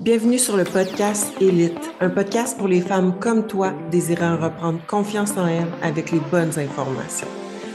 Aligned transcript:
Bienvenue 0.00 0.38
sur 0.38 0.56
le 0.56 0.62
podcast 0.62 1.32
Élite, 1.40 1.90
un 2.00 2.08
podcast 2.08 2.56
pour 2.56 2.68
les 2.68 2.80
femmes 2.80 3.18
comme 3.18 3.48
toi 3.48 3.72
désirant 3.90 4.36
reprendre 4.36 4.78
confiance 4.86 5.32
en 5.36 5.48
elles 5.48 5.66
avec 5.82 6.12
les 6.12 6.20
bonnes 6.20 6.56
informations. 6.56 7.26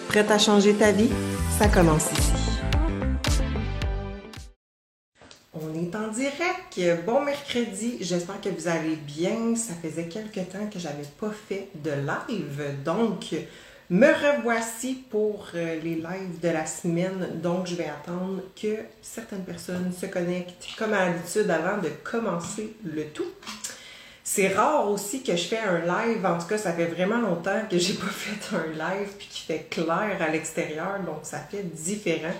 Prête 0.07 0.31
à 0.31 0.38
changer 0.38 0.73
ta 0.73 0.94
vie? 0.94 1.09
Ça 1.59 1.67
commence 1.67 2.09
ici. 2.13 2.31
On 5.54 5.73
est 5.73 5.94
en 5.94 6.07
direct. 6.07 7.05
Bon 7.05 7.25
mercredi. 7.25 7.97
J'espère 7.99 8.40
que 8.40 8.49
vous 8.49 8.69
allez 8.69 8.96
bien. 8.96 9.58
Ça 9.58 9.74
faisait 9.74 10.08
quelques 10.08 10.49
temps 10.49 10.69
que 10.71 10.79
j'avais 10.79 11.03
pas 11.19 11.31
fait 11.31 11.67
de 11.83 11.92
live. 11.92 12.83
Donc, 12.85 13.35
me 13.94 14.07
revoici 14.07 14.96
pour 15.07 15.49
euh, 15.53 15.79
les 15.83 15.93
lives 15.93 16.39
de 16.41 16.49
la 16.49 16.66
semaine, 16.66 17.39
donc 17.43 17.67
je 17.67 17.75
vais 17.75 17.85
attendre 17.85 18.41
que 18.59 18.77
certaines 19.03 19.43
personnes 19.43 19.93
se 19.95 20.07
connectent 20.07 20.66
comme 20.80 20.93
à 20.93 21.05
l'habitude 21.05 21.48
avant 21.52 21.80
de 21.80 21.89
commencer 22.03 22.75
le 22.84 23.05
tout. 23.09 23.29
C'est 24.23 24.48
rare 24.48 24.89
aussi 24.89 25.21
que 25.21 25.35
je 25.35 25.43
fais 25.43 25.59
un 25.59 25.81
live, 25.81 26.25
en 26.25 26.39
tout 26.39 26.48
cas 26.48 26.57
ça 26.57 26.73
fait 26.73 26.87
vraiment 26.87 27.20
longtemps 27.20 27.61
que 27.70 27.77
j'ai 27.77 27.93
pas 27.93 28.07
fait 28.07 28.55
un 28.55 28.71
live 28.71 29.09
puis 29.15 29.27
qui 29.29 29.43
fait 29.45 29.67
clair 29.70 30.17
à 30.20 30.27
l'extérieur, 30.31 30.99
donc 31.05 31.20
ça 31.21 31.37
fait 31.37 31.62
différent. 31.62 32.34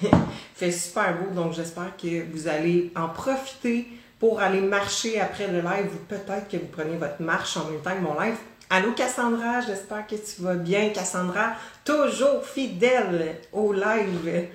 fait 0.54 0.70
super 0.70 1.18
beau, 1.18 1.34
donc 1.34 1.54
j'espère 1.54 1.96
que 2.00 2.22
vous 2.30 2.46
allez 2.46 2.92
en 2.94 3.08
profiter 3.08 3.88
pour 4.20 4.40
aller 4.40 4.60
marcher 4.60 5.20
après 5.20 5.48
le 5.48 5.58
live 5.58 5.90
ou 5.92 6.04
peut-être 6.08 6.46
que 6.48 6.56
vous 6.56 6.68
prenez 6.70 6.96
votre 6.96 7.20
marche 7.20 7.56
en 7.56 7.64
même 7.64 7.80
temps 7.80 7.96
que 7.96 8.00
mon 8.00 8.20
live. 8.20 8.36
Allô 8.70 8.92
Cassandra, 8.92 9.60
j'espère 9.60 10.06
que 10.06 10.16
tu 10.16 10.42
vas 10.42 10.54
bien. 10.54 10.88
Cassandra, 10.90 11.54
toujours 11.84 12.44
fidèle 12.44 13.36
au 13.52 13.72
live. 13.72 14.48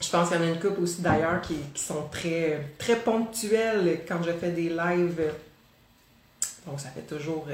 Je 0.00 0.10
pense 0.10 0.28
qu'il 0.28 0.36
y 0.36 0.40
en 0.40 0.42
a 0.42 0.48
une 0.48 0.60
couple 0.60 0.82
aussi 0.82 1.00
d'ailleurs 1.00 1.40
qui, 1.40 1.56
sont 1.74 2.08
très, 2.10 2.60
très 2.78 2.96
ponctuelles 2.96 4.00
quand 4.06 4.22
je 4.22 4.32
fais 4.32 4.50
des 4.50 4.68
lives. 4.68 5.32
Donc 6.66 6.80
ça 6.80 6.88
fait 6.88 7.02
toujours, 7.02 7.46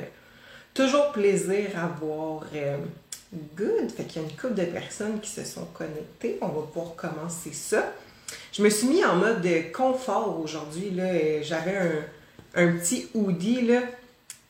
toujours 0.75 1.13
plaisir 1.13 1.71
à 1.77 1.87
voir. 1.87 2.45
Euh, 2.55 2.79
good. 3.57 3.91
Fait 3.91 4.05
qu'il 4.05 4.23
y 4.23 4.25
a 4.25 4.29
une 4.29 4.37
couple 4.37 4.55
de 4.55 4.65
personnes 4.65 5.21
qui 5.21 5.31
se 5.31 5.45
sont 5.45 5.67
connectées. 5.67 6.39
On 6.41 6.49
va 6.49 6.63
pouvoir 6.63 6.95
commencer 6.97 7.53
ça. 7.53 7.93
Je 8.53 8.63
me 8.63 8.71
suis 8.71 8.89
mis 8.89 9.05
en 9.05 9.17
mode 9.17 9.43
de 9.43 9.73
confort 9.73 10.41
aujourd'hui. 10.41 10.99
J'avais 11.43 11.77
un, 11.77 12.63
un 12.63 12.73
petit 12.77 13.09
hoodie 13.15 13.67
là, 13.67 13.81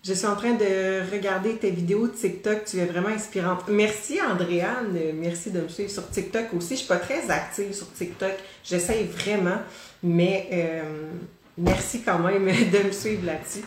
je 0.04 0.14
suis 0.14 0.26
en 0.26 0.34
train 0.34 0.54
de 0.54 1.10
regarder 1.12 1.56
tes 1.56 1.70
vidéos 1.70 2.08
de 2.08 2.12
TikTok. 2.12 2.64
Tu 2.64 2.78
es 2.78 2.86
vraiment 2.86 3.08
inspirante. 3.08 3.68
Merci, 3.68 4.18
Andréane. 4.20 4.98
Merci 5.14 5.52
de 5.52 5.60
me 5.60 5.68
suivre 5.68 5.90
sur 5.90 6.08
TikTok 6.10 6.52
aussi. 6.54 6.70
Je 6.70 6.80
suis 6.80 6.88
pas 6.88 6.96
très 6.96 7.30
active 7.30 7.72
sur 7.72 7.92
TikTok. 7.92 8.32
J'essaye 8.64 9.04
vraiment. 9.04 9.58
Mais 10.02 10.48
euh, 10.52 11.12
merci 11.56 12.02
quand 12.02 12.18
même 12.18 12.46
de 12.72 12.86
me 12.86 12.90
suivre 12.90 13.26
là-dessus. 13.26 13.64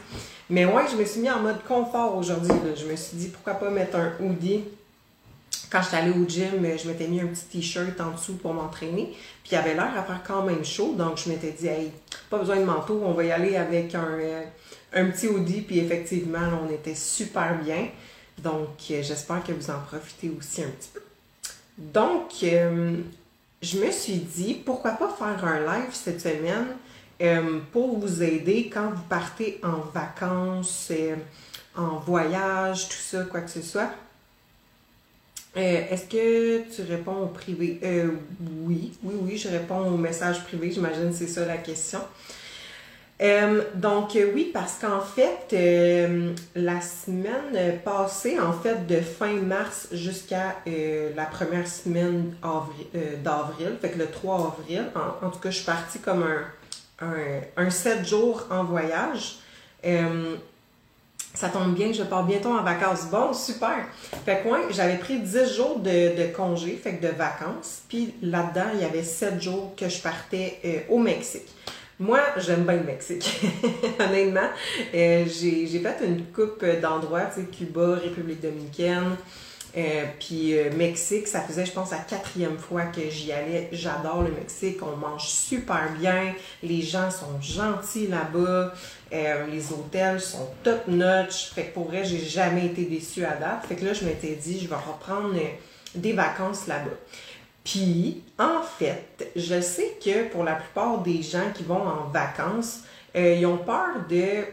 Mais 0.49 0.65
ouais, 0.65 0.83
je 0.91 0.97
me 0.97 1.05
suis 1.05 1.21
mis 1.21 1.31
en 1.31 1.39
mode 1.39 1.63
confort 1.63 2.17
aujourd'hui. 2.17 2.51
Je 2.75 2.85
me 2.85 2.97
suis 2.97 3.15
dit, 3.15 3.27
pourquoi 3.29 3.53
pas 3.53 3.69
mettre 3.69 3.95
un 3.95 4.11
hoodie? 4.19 4.65
Quand 5.71 5.81
j'étais 5.81 5.97
allée 5.97 6.11
au 6.11 6.27
gym, 6.27 6.51
je 6.77 6.87
m'étais 6.87 7.07
mis 7.07 7.21
un 7.21 7.27
petit 7.27 7.45
t-shirt 7.45 7.99
en 8.01 8.11
dessous 8.11 8.35
pour 8.35 8.53
m'entraîner. 8.53 9.15
Puis 9.41 9.53
il 9.53 9.55
avait 9.55 9.73
l'air 9.73 9.93
à 9.97 10.03
faire 10.03 10.21
quand 10.27 10.43
même 10.43 10.65
chaud. 10.65 10.95
Donc 10.97 11.17
je 11.17 11.29
m'étais 11.29 11.51
dit, 11.51 11.67
hey, 11.67 11.91
pas 12.29 12.37
besoin 12.37 12.57
de 12.57 12.65
manteau, 12.65 13.01
on 13.05 13.13
va 13.13 13.23
y 13.23 13.31
aller 13.31 13.55
avec 13.55 13.95
un, 13.95 14.19
euh, 14.19 14.43
un 14.95 15.05
petit 15.11 15.27
hoodie, 15.27 15.61
puis 15.61 15.79
effectivement, 15.79 16.49
on 16.65 16.73
était 16.73 16.95
super 16.95 17.61
bien. 17.61 17.89
Donc, 18.41 18.69
euh, 18.91 19.03
j'espère 19.03 19.43
que 19.43 19.51
vous 19.51 19.69
en 19.69 19.79
profitez 19.79 20.31
aussi 20.37 20.63
un 20.63 20.69
petit 20.69 20.89
peu. 20.93 21.01
Donc, 21.77 22.31
euh, 22.43 22.95
je 23.61 23.77
me 23.79 23.91
suis 23.91 24.15
dit, 24.15 24.55
pourquoi 24.65 24.91
pas 24.91 25.09
faire 25.09 25.45
un 25.45 25.59
live 25.59 25.91
cette 25.91 26.21
semaine 26.21 26.67
euh, 27.21 27.59
pour 27.71 27.99
vous 27.99 28.23
aider 28.23 28.69
quand 28.73 28.89
vous 28.89 29.03
partez 29.09 29.59
en 29.63 29.79
vacances, 29.93 30.91
en 31.75 31.97
voyage, 31.99 32.87
tout 32.87 32.95
ça, 32.95 33.23
quoi 33.23 33.41
que 33.41 33.51
ce 33.51 33.61
soit. 33.61 33.91
Est-ce 35.55 36.05
que 36.05 36.69
tu 36.69 36.81
réponds 36.81 37.15
au 37.15 37.27
privé? 37.27 37.79
oui, 38.65 38.91
oui, 39.03 39.15
oui, 39.21 39.37
je 39.37 39.47
réponds 39.47 39.87
au 39.87 39.95
message 39.95 40.43
privé. 40.43 40.69
J'imagine 40.69 41.13
c'est 41.13 41.27
ça 41.27 41.45
la 41.45 41.57
question. 41.57 42.01
Euh, 43.21 43.61
donc 43.75 44.15
euh, 44.15 44.31
oui, 44.35 44.51
parce 44.53 44.77
qu'en 44.77 44.99
fait, 44.99 45.47
euh, 45.53 46.33
la 46.53 46.81
semaine 46.81 47.79
passée, 47.83 48.37
en 48.39 48.51
fait, 48.51 48.85
de 48.87 48.99
fin 48.99 49.33
mars 49.35 49.87
jusqu'à 49.93 50.55
la 50.65 51.25
première 51.25 51.67
semaine 51.67 52.35
d'avril, 53.23 53.77
fait 53.81 53.91
que 53.91 53.99
le 53.99 54.07
3 54.07 54.57
avril, 54.59 54.85
en, 55.21 55.29
tout 55.29 55.39
cas, 55.39 55.49
je 55.49 55.55
suis 55.55 55.65
partie 55.65 55.99
comme 55.99 56.25
un, 56.99 57.13
un, 57.55 57.69
7 57.69 58.05
jours 58.05 58.45
en 58.49 58.65
voyage. 58.65 59.37
ça 61.33 61.49
tombe 61.49 61.73
bien, 61.73 61.93
je 61.93 62.03
pars 62.03 62.25
bientôt 62.25 62.49
en 62.49 62.63
vacances. 62.63 63.05
Bon, 63.05 63.33
super! 63.33 63.77
Fait 64.25 64.43
que 64.43 64.73
j'avais 64.73 64.97
pris 64.97 65.19
10 65.19 65.55
jours 65.55 65.79
de, 65.79 66.17
de 66.17 66.33
congé, 66.35 66.75
fait 66.75 66.95
que 66.95 67.07
de 67.07 67.13
vacances. 67.13 67.81
Puis 67.87 68.13
là-dedans, 68.21 68.71
il 68.73 68.81
y 68.81 68.83
avait 68.83 69.03
7 69.03 69.41
jours 69.41 69.73
que 69.77 69.87
je 69.87 70.01
partais 70.01 70.85
au 70.89 70.99
Mexique. 70.99 71.47
Moi, 71.99 72.19
j'aime 72.37 72.63
bien 72.63 72.75
le 72.75 72.83
Mexique. 72.83 73.39
Honnêtement, 73.99 74.49
euh, 74.93 75.25
j'ai 75.25 75.79
fait 75.79 76.05
une 76.05 76.25
coupe 76.25 76.65
d'endroits, 76.81 77.29
Cuba, 77.57 77.95
République 77.95 78.41
dominicaine, 78.41 79.15
euh, 79.77 80.03
puis 80.19 80.57
euh, 80.57 80.71
Mexique, 80.75 81.25
ça 81.25 81.39
faisait, 81.39 81.65
je 81.65 81.71
pense, 81.71 81.91
la 81.91 81.99
quatrième 81.99 82.57
fois 82.57 82.83
que 82.83 83.09
j'y 83.09 83.31
allais. 83.31 83.69
J'adore 83.71 84.23
le 84.23 84.31
Mexique, 84.31 84.79
on 84.81 84.97
mange 84.97 85.25
super 85.25 85.89
bien, 85.97 86.33
les 86.61 86.81
gens 86.81 87.09
sont 87.09 87.41
gentils 87.41 88.07
là-bas, 88.07 88.73
les 89.11 89.71
hôtels 89.71 90.19
sont 90.19 90.49
top 90.63 90.87
notch. 90.89 91.51
Fait 91.53 91.67
que 91.67 91.73
pour 91.73 91.87
vrai, 91.87 92.03
j'ai 92.03 92.19
jamais 92.19 92.65
été 92.65 92.83
déçue 92.83 93.23
à 93.23 93.35
date. 93.35 93.65
Fait 93.69 93.75
que 93.75 93.85
là, 93.85 93.93
je 93.93 94.03
m'étais 94.03 94.35
dit, 94.35 94.59
je 94.59 94.67
vais 94.67 94.75
reprendre 94.75 95.33
des 95.95 96.11
vacances 96.11 96.67
là-bas. 96.67 96.91
Puis, 97.65 98.21
en 98.37 98.61
fait, 98.61 99.31
je 99.35 99.59
sais 99.59 99.97
que 100.03 100.29
pour 100.29 100.43
la 100.43 100.53
plupart 100.53 100.99
des 100.99 101.23
gens 101.23 101.51
qui 101.53 101.63
vont 101.63 101.81
en 101.81 102.07
vacances, 102.13 102.81
euh, 103.15 103.35
ils 103.39 103.45
ont 103.47 103.57
peur 103.57 104.05
de, 104.07 104.45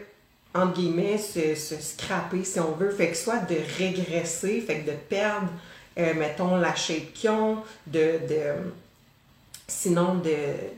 entre 0.55 0.73
guillemets, 0.73 1.19
se, 1.19 1.55
scraper, 1.55 2.43
si 2.43 2.59
on 2.59 2.71
veut. 2.71 2.89
Fait 2.89 3.09
que 3.09 3.15
soit 3.15 3.37
de 3.47 3.55
régresser, 3.77 4.61
fait 4.61 4.79
que 4.79 4.91
de 4.91 4.95
perdre, 4.95 5.49
euh, 5.99 6.15
mettons, 6.15 6.55
la 6.55 6.73
shape 6.73 7.13
qu'ils 7.13 7.29
ont, 7.29 7.57
de, 7.85 8.19
sinon 9.67 10.19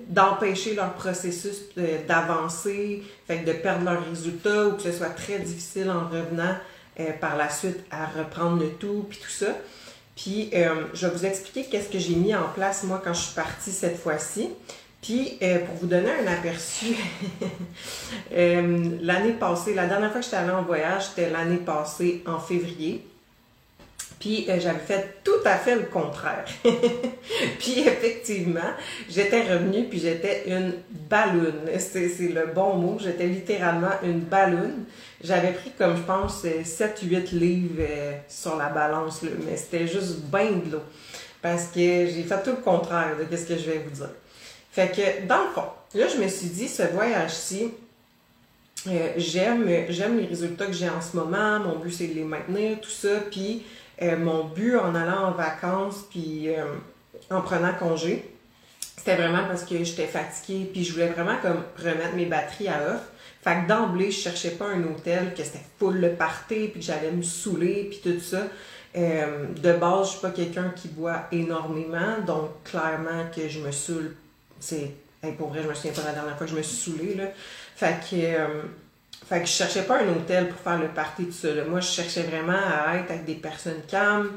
d'empêcher 0.09 0.75
leur 0.75 0.93
processus 0.93 1.63
d'avancer, 2.05 3.01
fait 3.27 3.39
que 3.39 3.45
de 3.45 3.53
perdre 3.53 3.85
leurs 3.85 4.05
résultats 4.05 4.67
ou 4.67 4.73
que 4.73 4.81
ce 4.81 4.91
soit 4.91 5.09
très 5.09 5.39
difficile 5.39 5.89
en 5.89 6.09
revenant 6.09 6.55
euh, 6.99 7.11
par 7.13 7.37
la 7.37 7.49
suite 7.49 7.79
à 7.91 8.05
reprendre 8.07 8.61
le 8.61 8.71
tout, 8.71 9.05
puis 9.09 9.19
tout 9.19 9.31
ça. 9.31 9.55
Puis, 10.15 10.49
euh, 10.53 10.85
je 10.93 11.07
vais 11.07 11.13
vous 11.13 11.25
expliquer 11.25 11.65
qu'est-ce 11.69 11.89
que 11.89 11.99
j'ai 11.99 12.15
mis 12.15 12.33
en 12.33 12.47
place, 12.53 12.83
moi, 12.83 13.01
quand 13.03 13.13
je 13.13 13.21
suis 13.21 13.35
partie 13.35 13.71
cette 13.71 13.97
fois-ci. 13.97 14.49
Puis, 15.01 15.37
euh, 15.43 15.59
pour 15.59 15.75
vous 15.75 15.87
donner 15.87 16.09
un 16.09 16.25
aperçu, 16.25 16.95
euh, 18.33 18.97
l'année 19.01 19.33
passée, 19.33 19.73
la 19.73 19.85
dernière 19.87 20.11
fois 20.11 20.19
que 20.19 20.25
j'étais 20.25 20.37
allée 20.37 20.51
en 20.51 20.63
voyage, 20.63 21.09
c'était 21.09 21.29
l'année 21.29 21.57
passée, 21.57 22.23
en 22.25 22.39
février. 22.39 23.05
Puis 24.25 24.43
j'avais 24.47 24.79
fait 24.79 25.19
tout 25.23 25.45
à 25.45 25.55
fait 25.55 25.75
le 25.75 25.83
contraire. 25.83 26.45
puis 27.59 27.81
effectivement, 27.81 28.71
j'étais 29.07 29.43
revenue, 29.43 29.83
puis 29.83 29.99
j'étais 29.99 30.45
une 30.47 30.73
balloune. 31.07 31.69
C'est 31.77 32.33
le 32.33 32.47
bon 32.47 32.73
mot. 32.73 32.97
J'étais 32.99 33.27
littéralement 33.27 33.91
une 34.01 34.21
balloune. 34.21 34.85
J'avais 35.23 35.51
pris 35.51 35.69
comme 35.77 35.95
je 35.95 36.01
pense 36.01 36.43
7-8 36.43 37.37
livres 37.37 37.75
euh, 37.81 38.13
sur 38.27 38.55
la 38.55 38.69
balance, 38.69 39.21
mais 39.21 39.57
c'était 39.57 39.85
juste 39.85 40.21
bien 40.21 40.53
de 40.53 40.71
l'eau. 40.71 40.83
Parce 41.39 41.65
que 41.65 42.07
j'ai 42.07 42.23
fait 42.27 42.41
tout 42.41 42.49
le 42.49 42.63
contraire 42.63 43.17
de 43.29 43.37
ce 43.37 43.45
que 43.45 43.55
je 43.55 43.69
vais 43.69 43.77
vous 43.77 43.91
dire. 43.91 44.09
Fait 44.71 44.87
que 44.87 45.27
dans 45.27 45.43
le 45.43 45.49
fond, 45.53 45.67
là 45.93 46.07
je 46.07 46.19
me 46.19 46.27
suis 46.27 46.47
dit, 46.47 46.67
ce 46.67 46.81
voyage-ci, 46.81 47.69
euh, 48.87 49.09
j'aime 49.17 49.67
les 49.67 50.25
résultats 50.25 50.65
que 50.65 50.73
j'ai 50.73 50.89
en 50.89 50.99
ce 51.01 51.15
moment. 51.15 51.59
Mon 51.59 51.77
but 51.77 51.91
c'est 51.91 52.07
de 52.07 52.15
les 52.15 52.23
maintenir, 52.23 52.81
tout 52.81 52.89
ça. 52.89 53.19
Puis 53.29 53.63
euh, 54.01 54.17
mon 54.17 54.45
but 54.45 54.77
en 54.77 54.95
allant 54.95 55.27
en 55.27 55.31
vacances, 55.31 56.05
puis 56.09 56.49
en 57.29 57.41
prenant 57.41 57.73
congé, 57.73 58.29
c'était 58.97 59.15
vraiment 59.15 59.45
parce 59.47 59.63
que 59.63 59.83
j'étais 59.83 60.07
fatiguée, 60.07 60.69
puis 60.71 60.83
je 60.83 60.93
voulais 60.93 61.09
vraiment 61.09 61.37
comme 61.41 61.63
remettre 61.77 62.15
mes 62.15 62.25
batteries 62.25 62.69
à 62.69 62.95
off. 62.95 63.01
Fait 63.43 63.61
que 63.61 63.67
d'emblée, 63.67 64.09
je 64.09 64.19
cherchais 64.19 64.51
pas 64.51 64.65
un 64.65 64.81
hôtel 64.83 65.35
que 65.35 65.43
c'était 65.43 65.63
full 65.77 65.99
le 65.99 66.13
party, 66.13 66.69
puis 66.69 66.79
que 66.79 66.85
j'allais 66.85 67.11
me 67.11 67.21
saouler, 67.21 67.87
puis 67.91 67.99
tout 68.03 68.19
ça. 68.19 68.47
Euh, 68.97 69.45
de 69.61 69.73
base, 69.73 70.07
je 70.07 70.11
suis 70.13 70.21
pas 70.21 70.31
quelqu'un 70.31 70.73
qui 70.75 70.87
boit 70.87 71.27
énormément, 71.31 72.19
donc 72.25 72.63
clairement 72.63 73.25
que 73.35 73.47
je 73.47 73.59
me 73.59 73.71
saoule. 73.71 74.15
C'est, 74.59 74.91
pour 75.37 75.49
vrai, 75.49 75.61
je 75.61 75.67
me 75.67 75.73
souviens 75.75 75.91
pas 75.91 76.03
la 76.03 76.13
dernière 76.13 76.35
fois 76.37 76.47
que 76.47 76.51
je 76.51 76.57
me 76.57 76.63
suis 76.63 76.91
saoulée, 76.91 77.13
là. 77.13 77.25
Fait 77.75 77.99
que, 78.09 78.15
euh, 78.15 78.63
fait 79.27 79.39
que 79.39 79.45
je 79.45 79.51
cherchais 79.51 79.83
pas 79.83 79.99
un 79.99 80.09
hôtel 80.09 80.49
pour 80.49 80.59
faire 80.59 80.79
le 80.79 80.87
party, 80.87 81.25
tout 81.25 81.31
ça. 81.31 81.47
Moi, 81.67 81.79
je 81.79 81.87
cherchais 81.87 82.23
vraiment 82.23 82.53
à 82.53 82.95
être 82.97 83.11
avec 83.11 83.25
des 83.25 83.35
personnes 83.35 83.81
calmes, 83.87 84.31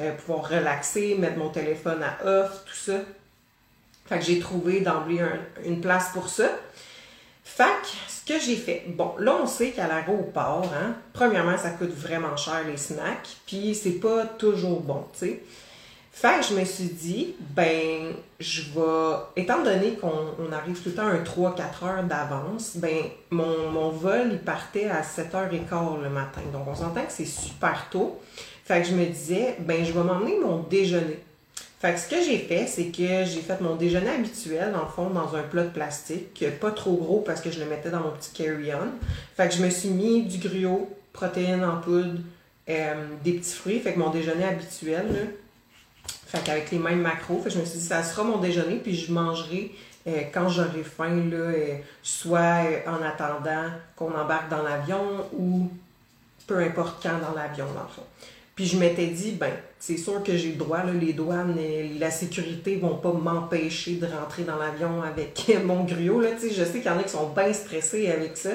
euh, 0.00 0.12
pouvoir 0.12 0.48
relaxer, 0.48 1.16
mettre 1.16 1.38
mon 1.38 1.48
téléphone 1.48 2.02
à 2.02 2.24
off, 2.26 2.64
tout 2.66 2.76
ça. 2.76 2.98
Fait 4.06 4.18
que 4.18 4.24
j'ai 4.24 4.38
trouvé 4.38 4.80
d'emblée 4.80 5.20
une 5.64 5.80
place 5.80 6.10
pour 6.12 6.28
ça. 6.28 6.50
Fait 7.44 7.64
que, 7.82 7.88
ce 8.08 8.32
que 8.32 8.38
j'ai 8.38 8.56
fait, 8.56 8.84
bon, 8.88 9.14
là, 9.18 9.36
on 9.40 9.46
sait 9.46 9.70
qu'à 9.70 9.86
l'aéroport, 9.86 10.70
hein, 10.74 10.94
premièrement, 11.12 11.56
ça 11.56 11.70
coûte 11.70 11.94
vraiment 11.94 12.36
cher 12.36 12.62
les 12.66 12.76
snacks, 12.76 13.36
puis 13.46 13.74
c'est 13.74 14.00
pas 14.00 14.26
toujours 14.26 14.80
bon, 14.80 15.06
tu 15.12 15.26
sais. 15.26 15.42
Fait 16.18 16.40
que 16.40 16.46
je 16.46 16.58
me 16.58 16.64
suis 16.64 16.88
dit, 16.88 17.34
ben, 17.54 18.14
je 18.40 18.62
vais, 18.62 19.42
étant 19.42 19.62
donné 19.62 19.96
qu'on 20.00 20.50
arrive 20.50 20.80
tout 20.80 20.88
le 20.88 20.94
temps 20.94 21.06
un 21.06 21.22
3-4 21.22 21.84
heures 21.84 22.04
d'avance, 22.04 22.78
ben, 22.78 23.02
mon, 23.30 23.70
mon, 23.70 23.90
vol, 23.90 24.28
il 24.32 24.38
partait 24.38 24.86
à 24.88 25.02
7h15 25.02 26.02
le 26.02 26.08
matin. 26.08 26.40
Donc, 26.54 26.68
on 26.68 26.74
s'entend 26.74 27.02
que 27.02 27.12
c'est 27.12 27.26
super 27.26 27.90
tôt. 27.90 28.18
Fait 28.64 28.80
que 28.80 28.88
je 28.88 28.94
me 28.94 29.04
disais, 29.04 29.56
ben, 29.58 29.84
je 29.84 29.92
vais 29.92 30.02
m'emmener 30.02 30.38
mon 30.38 30.62
déjeuner. 30.62 31.18
Fait 31.80 31.92
que 31.92 32.00
ce 32.00 32.08
que 32.08 32.22
j'ai 32.24 32.38
fait, 32.38 32.66
c'est 32.66 32.86
que 32.86 33.26
j'ai 33.26 33.42
fait 33.42 33.60
mon 33.60 33.76
déjeuner 33.76 34.08
habituel, 34.08 34.72
le 34.72 34.88
fond, 34.88 35.10
dans 35.10 35.36
un 35.36 35.42
plat 35.42 35.64
de 35.64 35.68
plastique, 35.68 36.42
pas 36.58 36.70
trop 36.70 36.94
gros 36.96 37.20
parce 37.20 37.42
que 37.42 37.50
je 37.50 37.60
le 37.60 37.66
mettais 37.66 37.90
dans 37.90 38.00
mon 38.00 38.12
petit 38.12 38.30
carry-on. 38.32 38.88
Fait 39.36 39.48
que 39.48 39.54
je 39.54 39.62
me 39.62 39.68
suis 39.68 39.90
mis 39.90 40.22
du 40.22 40.38
gruau, 40.38 40.88
protéines 41.12 41.62
en 41.62 41.76
poudre, 41.76 42.20
euh, 42.70 42.94
des 43.22 43.32
petits 43.34 43.52
fruits. 43.52 43.80
Fait 43.80 43.92
que 43.92 43.98
mon 43.98 44.08
déjeuner 44.08 44.44
habituel, 44.44 45.06
là, 45.12 45.20
fait 46.26 46.42
qu'avec 46.42 46.70
les 46.70 46.78
mêmes 46.78 47.00
macros, 47.00 47.40
fait 47.42 47.50
je 47.50 47.58
me 47.58 47.64
suis 47.64 47.78
dit, 47.78 47.84
ça 47.84 48.02
sera 48.02 48.24
mon 48.24 48.38
déjeuner, 48.38 48.76
puis 48.76 48.94
je 48.96 49.12
mangerai 49.12 49.72
euh, 50.06 50.22
quand 50.32 50.48
j'aurai 50.48 50.84
faim, 50.84 51.30
là, 51.30 51.36
euh, 51.36 51.76
soit 52.02 52.64
euh, 52.64 52.80
en 52.86 53.02
attendant 53.02 53.70
qu'on 53.96 54.14
embarque 54.14 54.48
dans 54.48 54.62
l'avion 54.62 55.04
ou 55.32 55.68
peu 56.46 56.58
importe 56.58 57.02
quand 57.02 57.18
dans 57.18 57.34
l'avion, 57.34 57.66
dans 57.74 57.82
le 57.82 57.88
fond. 57.88 58.04
Puis 58.54 58.66
je 58.66 58.76
m'étais 58.78 59.08
dit, 59.08 59.32
ben, 59.32 59.52
c'est 59.78 59.96
sûr 59.96 60.22
que 60.22 60.36
j'ai 60.36 60.50
le 60.50 60.56
droit, 60.56 60.84
là, 60.84 60.92
les 60.92 61.12
douanes 61.12 61.58
et 61.58 61.90
la 61.98 62.10
sécurité 62.10 62.76
vont 62.76 62.96
pas 62.96 63.12
m'empêcher 63.12 63.96
de 63.96 64.06
rentrer 64.06 64.44
dans 64.44 64.56
l'avion 64.56 65.02
avec 65.02 65.50
mon 65.64 65.84
griot. 65.84 66.20
Là, 66.20 66.30
je 66.40 66.48
sais 66.48 66.72
qu'il 66.72 66.86
y 66.86 66.88
en 66.88 66.98
a 66.98 67.02
qui 67.02 67.10
sont 67.10 67.30
bien 67.30 67.52
stressés 67.52 68.10
avec 68.10 68.36
ça. 68.36 68.50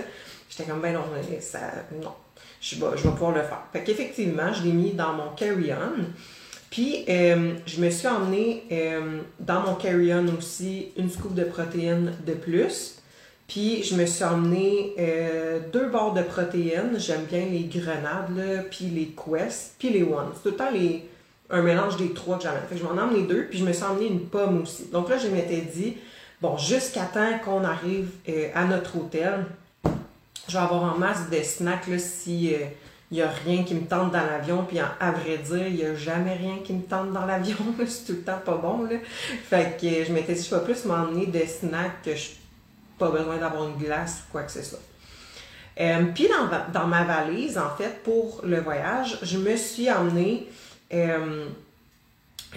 J'étais 0.49 0.69
comme, 0.69 0.81
ben 0.81 0.93
non, 0.93 1.03
ça, 1.39 1.59
non, 2.01 2.13
je 2.61 2.75
vais, 2.75 2.97
je 2.97 3.03
vais 3.03 3.11
pouvoir 3.11 3.31
le 3.31 3.43
faire. 3.43 3.63
Fait 3.73 3.83
qu'effectivement, 3.83 4.53
je 4.53 4.63
l'ai 4.63 4.73
mis 4.73 4.91
dans 4.91 5.13
mon 5.13 5.29
carry-on. 5.35 6.05
Puis, 6.71 7.03
euh, 7.09 7.55
je 7.65 7.81
me 7.81 7.89
suis 7.89 8.07
emmené 8.07 8.63
euh, 8.71 9.19
dans 9.41 9.59
mon 9.59 9.75
carry-on 9.75 10.25
aussi 10.37 10.87
une 10.95 11.09
scoop 11.09 11.35
de 11.35 11.43
protéines 11.43 12.13
de 12.25 12.33
plus. 12.33 13.01
Puis, 13.45 13.83
je 13.83 13.93
me 13.93 14.05
suis 14.05 14.23
emmené 14.23 14.93
euh, 14.97 15.59
deux 15.73 15.89
barres 15.89 16.13
de 16.13 16.21
protéines. 16.21 16.97
J'aime 16.97 17.25
bien 17.25 17.45
les 17.51 17.65
grenades, 17.65 18.33
là, 18.37 18.63
puis 18.71 18.85
les 18.85 19.07
Quest, 19.07 19.75
puis 19.79 19.89
les 19.89 20.03
One. 20.03 20.29
C'est 20.33 20.43
tout 20.43 20.49
le 20.51 20.55
temps 20.55 20.71
les, 20.71 21.05
un 21.49 21.61
mélange 21.61 21.97
des 21.97 22.13
trois 22.13 22.37
que 22.37 22.43
j'amène. 22.43 22.63
Fait 22.69 22.75
que 22.75 22.81
je 22.81 22.85
m'en 22.85 23.01
emmené 23.01 23.23
deux, 23.23 23.47
puis 23.49 23.59
je 23.59 23.65
me 23.65 23.73
suis 23.73 23.83
emmené 23.83 24.07
une 24.07 24.21
pomme 24.21 24.61
aussi. 24.61 24.85
Donc 24.93 25.09
là, 25.09 25.17
je 25.17 25.27
m'étais 25.27 25.59
dit, 25.75 25.97
bon, 26.39 26.57
jusqu'à 26.57 27.03
temps 27.03 27.37
qu'on 27.43 27.65
arrive 27.65 28.11
à 28.55 28.63
notre 28.63 28.95
hôtel, 28.95 29.43
je 30.47 30.53
vais 30.53 30.63
avoir 30.63 30.95
en 30.95 30.97
masse 30.97 31.29
de 31.29 31.43
snacks 31.43 31.87
là, 31.87 31.99
si 31.99 32.55
il 33.11 33.15
n'y 33.15 33.21
a 33.21 33.29
rien 33.29 33.63
qui 33.63 33.75
me 33.75 33.81
tente 33.81 34.11
dans 34.11 34.25
l'avion, 34.25 34.63
puis 34.63 34.79
à 34.79 35.11
vrai 35.11 35.37
dire, 35.37 35.67
il 35.67 35.75
n'y 35.75 35.85
a 35.85 35.95
jamais 35.95 36.33
rien 36.35 36.59
qui 36.63 36.71
me 36.71 36.81
tente 36.81 37.11
dans 37.11 37.25
l'avion, 37.25 37.57
c'est 37.85 38.05
tout 38.05 38.13
le 38.13 38.21
temps 38.21 38.39
pas 38.43 38.55
bon. 38.55 38.83
Là. 38.83 38.97
Fait 39.49 39.77
que 39.79 40.05
je 40.05 40.13
m'étais 40.13 40.33
dit, 40.33 40.47
je 40.49 40.55
plus 40.57 40.85
m'emmener 40.85 41.25
des 41.25 41.45
snacks 41.45 42.01
que 42.05 42.15
je 42.15 42.29
n'ai 42.29 42.35
pas 42.97 43.09
besoin 43.09 43.37
d'avoir 43.37 43.67
une 43.67 43.75
glace 43.75 44.23
ou 44.25 44.31
quoi 44.31 44.43
que 44.43 44.51
ce 44.51 44.61
soit. 44.61 44.79
Euh, 45.79 46.05
puis 46.13 46.27
dans, 46.29 46.71
dans, 46.71 46.87
ma 46.87 47.03
valise, 47.03 47.57
en 47.57 47.75
fait, 47.75 48.01
pour 48.03 48.41
le 48.45 48.61
voyage, 48.61 49.19
je 49.23 49.37
me 49.37 49.57
suis 49.57 49.91
emmenée 49.91 50.47
euh, 50.93 51.47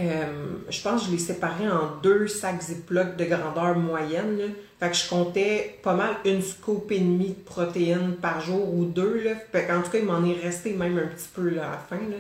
euh, 0.01 0.57
je 0.69 0.83
pense 0.83 1.03
que 1.03 1.07
je 1.07 1.13
l'ai 1.13 1.19
séparé 1.19 1.69
en 1.69 1.97
deux 2.03 2.27
sacs 2.27 2.63
Ziploc 2.63 3.17
de 3.17 3.25
grandeur 3.27 3.77
moyenne. 3.77 4.39
Là. 4.39 4.45
Fait 4.81 4.91
que 4.91 4.97
je 4.97 5.09
comptais 5.09 5.79
pas 5.83 5.95
mal 5.95 6.17
une 6.25 6.43
scoop 6.43 6.91
et 6.91 6.99
demie 6.99 7.29
de 7.29 7.45
protéines 7.45 8.17
par 8.21 8.41
jour 8.41 8.75
ou 8.75 8.87
deux. 8.87 9.23
Là. 9.23 9.33
Fait 9.53 9.71
en 9.71 9.83
tout 9.83 9.91
cas, 9.91 9.99
il 9.99 10.05
m'en 10.05 10.25
est 10.25 10.41
resté 10.41 10.73
même 10.73 10.99
un 10.99 11.07
petit 11.07 11.29
peu 11.33 11.49
là, 11.49 11.69
à 11.69 11.71
la 11.73 11.79
fin. 11.79 12.11
Là. 12.11 12.17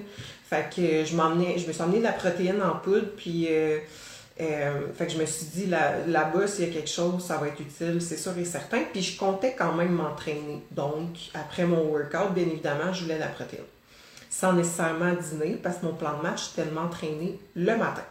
Fait 0.48 0.70
que 0.74 1.04
je, 1.04 1.16
m'emmenais, 1.16 1.58
je 1.58 1.66
me 1.66 1.72
suis 1.72 1.82
emmené 1.82 1.98
de 1.98 2.04
la 2.04 2.12
protéine 2.12 2.62
en 2.62 2.76
poudre, 2.76 3.08
puis 3.16 3.48
euh, 3.50 3.78
euh, 4.40 4.92
fait 4.96 5.06
que 5.06 5.12
je 5.12 5.18
me 5.18 5.26
suis 5.26 5.46
dit 5.46 5.66
là, 5.66 5.94
là-bas, 6.06 6.46
s'il 6.46 6.68
y 6.68 6.70
a 6.70 6.72
quelque 6.72 6.90
chose, 6.90 7.24
ça 7.24 7.38
va 7.38 7.48
être 7.48 7.60
utile, 7.60 8.00
c'est 8.00 8.16
sûr 8.16 8.38
et 8.38 8.44
certain. 8.44 8.82
Puis 8.92 9.02
je 9.02 9.18
comptais 9.18 9.56
quand 9.58 9.72
même 9.72 9.92
m'entraîner. 9.92 10.62
Donc, 10.70 11.16
après 11.34 11.64
mon 11.64 11.82
workout, 11.82 12.34
bien 12.34 12.44
évidemment, 12.44 12.92
je 12.92 13.02
voulais 13.02 13.18
la 13.18 13.28
protéine 13.28 13.64
sans 14.40 14.52
nécessairement 14.52 15.12
dîner 15.12 15.58
parce 15.62 15.78
que 15.78 15.86
mon 15.86 15.92
plan 15.92 16.18
de 16.18 16.22
match, 16.22 16.48
c'était 16.48 16.68
de 16.68 16.74
m'entraîner 16.74 17.38
le 17.54 17.76
matin. 17.76 18.02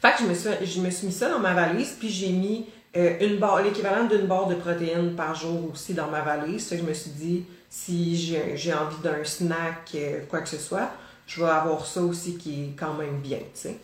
Fait 0.00 0.12
que 0.12 0.22
je 0.22 0.26
me 0.26 0.34
suis, 0.34 0.66
je 0.66 0.80
me 0.80 0.90
suis 0.90 1.08
mis 1.08 1.12
ça 1.12 1.28
dans 1.28 1.40
ma 1.40 1.52
valise, 1.52 1.96
puis 1.98 2.08
j'ai 2.08 2.30
mis 2.30 2.66
euh, 2.96 3.16
une 3.20 3.38
barre, 3.38 3.62
l'équivalent 3.62 4.04
d'une 4.04 4.26
barre 4.26 4.46
de 4.46 4.54
protéines 4.54 5.16
par 5.16 5.34
jour 5.34 5.72
aussi 5.72 5.94
dans 5.94 6.06
ma 6.06 6.20
valise. 6.20 6.68
je 6.70 6.82
me 6.82 6.94
suis 6.94 7.10
dit, 7.10 7.44
si 7.68 8.16
j'ai 8.16 8.72
envie 8.72 9.02
d'un 9.02 9.24
snack, 9.24 9.90
euh, 9.96 10.20
quoi 10.28 10.40
que 10.42 10.48
ce 10.48 10.58
soit, 10.58 10.90
je 11.26 11.42
vais 11.42 11.50
avoir 11.50 11.84
ça 11.84 12.00
aussi 12.00 12.36
qui 12.36 12.62
est 12.62 12.76
quand 12.78 12.94
même 12.94 13.18
bien, 13.18 13.38
tu 13.38 13.44
sais. 13.54 13.76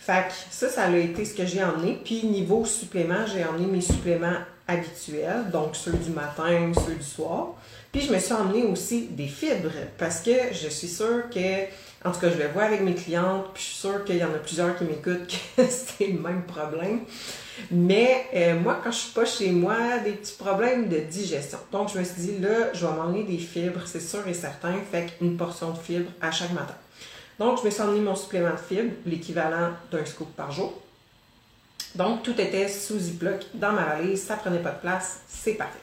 Fait 0.00 0.28
que 0.28 0.34
ça, 0.50 0.68
ça 0.68 0.82
a 0.82 0.96
été 0.96 1.24
ce 1.24 1.34
que 1.34 1.46
j'ai 1.46 1.64
emmené. 1.64 1.98
Puis 2.04 2.26
niveau 2.26 2.66
supplément, 2.66 3.24
j'ai 3.32 3.42
emmené 3.44 3.66
mes 3.66 3.80
suppléments 3.80 4.36
habituels, 4.68 5.50
donc 5.50 5.76
ceux 5.76 5.92
du 5.92 6.10
matin, 6.10 6.72
ceux 6.86 6.96
du 6.96 7.04
soir. 7.04 7.54
Puis 7.94 8.02
je 8.02 8.12
me 8.12 8.18
suis 8.18 8.32
emmené 8.32 8.64
aussi 8.64 9.02
des 9.02 9.28
fibres 9.28 9.70
parce 9.96 10.18
que 10.18 10.32
je 10.50 10.68
suis 10.68 10.88
sûre 10.88 11.30
que, 11.32 11.62
en 12.04 12.10
tout 12.10 12.18
cas, 12.18 12.28
je 12.28 12.42
le 12.42 12.48
vois 12.48 12.64
avec 12.64 12.80
mes 12.80 12.96
clientes, 12.96 13.44
puis 13.54 13.62
je 13.62 13.68
suis 13.68 13.76
sûre 13.76 14.04
qu'il 14.04 14.16
y 14.16 14.24
en 14.24 14.34
a 14.34 14.38
plusieurs 14.38 14.76
qui 14.76 14.82
m'écoutent 14.82 15.28
que 15.56 15.62
c'est 15.68 16.08
le 16.08 16.18
même 16.18 16.42
problème. 16.42 17.02
Mais 17.70 18.26
euh, 18.34 18.58
moi, 18.58 18.80
quand 18.82 18.90
je 18.90 18.96
suis 18.96 19.12
pas 19.12 19.24
chez 19.24 19.52
moi, 19.52 19.98
des 20.02 20.10
petits 20.10 20.34
problèmes 20.36 20.88
de 20.88 20.98
digestion. 20.98 21.58
Donc, 21.70 21.88
je 21.94 22.00
me 22.00 22.02
suis 22.02 22.20
dit, 22.20 22.38
là, 22.40 22.72
je 22.72 22.84
vais 22.84 22.92
m'emmener 22.92 23.22
des 23.22 23.38
fibres, 23.38 23.82
c'est 23.86 24.00
sûr 24.00 24.26
et 24.26 24.34
certain. 24.34 24.74
Fait 24.90 25.10
une 25.20 25.36
portion 25.36 25.70
de 25.70 25.78
fibres 25.78 26.10
à 26.20 26.32
chaque 26.32 26.50
matin. 26.50 26.74
Donc, 27.38 27.60
je 27.60 27.64
me 27.64 27.70
suis 27.70 27.80
emmené 27.80 28.00
mon 28.00 28.16
supplément 28.16 28.50
de 28.50 28.74
fibres, 28.74 28.92
l'équivalent 29.06 29.70
d'un 29.92 30.04
scoop 30.04 30.34
par 30.34 30.50
jour. 30.50 30.82
Donc, 31.94 32.24
tout 32.24 32.40
était 32.40 32.66
sous 32.66 32.98
Ziploc 32.98 33.46
dans 33.54 33.70
ma 33.70 33.84
valise, 33.84 34.20
ça 34.20 34.34
prenait 34.34 34.58
pas 34.58 34.72
de 34.72 34.80
place, 34.80 35.20
c'est 35.28 35.54
parfait. 35.54 35.78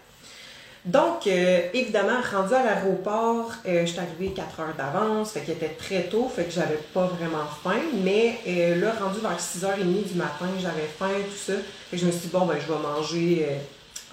Donc, 0.83 1.28
euh, 1.28 1.60
évidemment, 1.74 2.19
rendu 2.33 2.56
à 2.56 2.63
l'aéroport, 2.63 3.51
euh, 3.68 3.86
je 3.86 4.00
arrivée 4.00 4.33
4 4.33 4.60
heures 4.62 4.74
d'avance, 4.75 5.31
fait 5.31 5.42
qu'il 5.42 5.54
était 5.54 5.69
très 5.69 6.04
tôt, 6.04 6.28
fait 6.28 6.45
que 6.45 6.51
j'avais 6.51 6.80
pas 6.92 7.06
vraiment 7.06 7.45
faim. 7.63 7.81
Mais 8.04 8.39
euh, 8.48 8.81
là, 8.81 8.94
rendu 9.00 9.19
vers 9.19 9.38
6h30 9.38 10.12
du 10.12 10.16
matin, 10.16 10.48
j'avais 10.60 10.89
faim, 10.98 11.12
tout 11.30 11.38
ça. 11.38 11.54
et 11.94 11.98
je 11.98 12.06
me 12.06 12.12
suis 12.12 12.22
dit, 12.22 12.30
bon, 12.30 12.48
ben, 12.48 12.57
je 12.60 12.72
vais 12.72 12.80
manger 12.80 13.48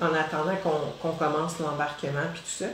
en 0.01 0.13
attendant 0.15 0.57
qu'on 1.01 1.13
commence 1.13 1.59
l'embarquement, 1.59 2.29
puis 2.35 2.43
tout 2.43 2.65
ça. 2.65 2.71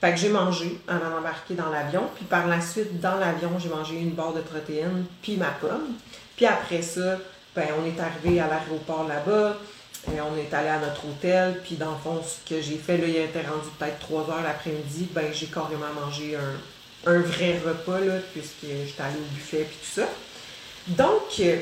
Fait 0.00 0.12
que 0.12 0.16
j'ai 0.16 0.28
mangé 0.28 0.78
avant 0.86 1.16
d'embarquer 1.16 1.54
dans 1.54 1.70
l'avion. 1.70 2.04
Puis 2.14 2.26
par 2.26 2.46
la 2.46 2.60
suite, 2.60 3.00
dans 3.00 3.16
l'avion, 3.16 3.50
j'ai 3.58 3.68
mangé 3.68 3.96
une 3.96 4.10
barre 4.10 4.34
de 4.34 4.42
protéines, 4.42 5.06
puis 5.22 5.36
ma 5.36 5.50
pomme. 5.50 5.94
Puis 6.36 6.46
après 6.46 6.82
ça, 6.82 7.18
ben, 7.56 7.66
on 7.80 7.84
est 7.84 8.00
arrivé 8.00 8.40
à 8.40 8.46
l'aéroport 8.46 9.08
là-bas. 9.08 9.56
Et 10.12 10.20
on 10.20 10.36
est 10.36 10.52
allé 10.52 10.68
à 10.68 10.78
notre 10.78 11.06
hôtel, 11.06 11.60
puis 11.64 11.76
dans 11.76 11.92
le 11.92 11.96
fond, 11.96 12.20
ce 12.22 12.48
que 12.48 12.60
j'ai 12.60 12.76
fait, 12.76 12.98
il 12.98 13.16
était 13.16 13.40
rendu 13.40 13.68
peut-être 13.78 13.98
3 14.00 14.20
heures 14.30 14.42
l'après-midi, 14.42 15.08
ben 15.12 15.32
j'ai 15.32 15.46
carrément 15.46 15.92
mangé 15.98 16.36
un, 16.36 17.10
un, 17.10 17.20
vrai 17.20 17.58
repas, 17.64 18.00
là, 18.00 18.14
puisque 18.32 18.62
j'étais 18.62 19.02
allée 19.02 19.16
au 19.16 19.34
buffet, 19.34 19.66
puis 19.68 19.78
tout 19.80 20.00
ça. 20.00 20.08
Donc, 20.88 21.40
euh, 21.40 21.56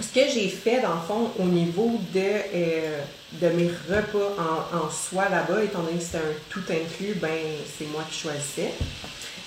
ce 0.00 0.14
que 0.14 0.28
j'ai 0.32 0.48
fait, 0.48 0.80
dans 0.80 0.94
le 0.94 1.00
fond, 1.00 1.30
au 1.38 1.44
niveau 1.44 1.98
de, 2.12 2.20
euh, 2.20 2.98
de 3.32 3.48
mes 3.48 3.70
repas 3.88 4.36
en, 4.38 4.76
en 4.76 4.90
soi 4.90 5.28
là-bas, 5.28 5.64
étant 5.64 5.82
donné 5.82 5.98
que 5.98 6.04
c'était 6.04 6.18
un 6.18 6.34
tout 6.50 6.62
inclus, 6.70 7.14
ben 7.14 7.38
c'est 7.78 7.86
moi 7.86 8.04
qui 8.10 8.18
choisissais. 8.18 8.72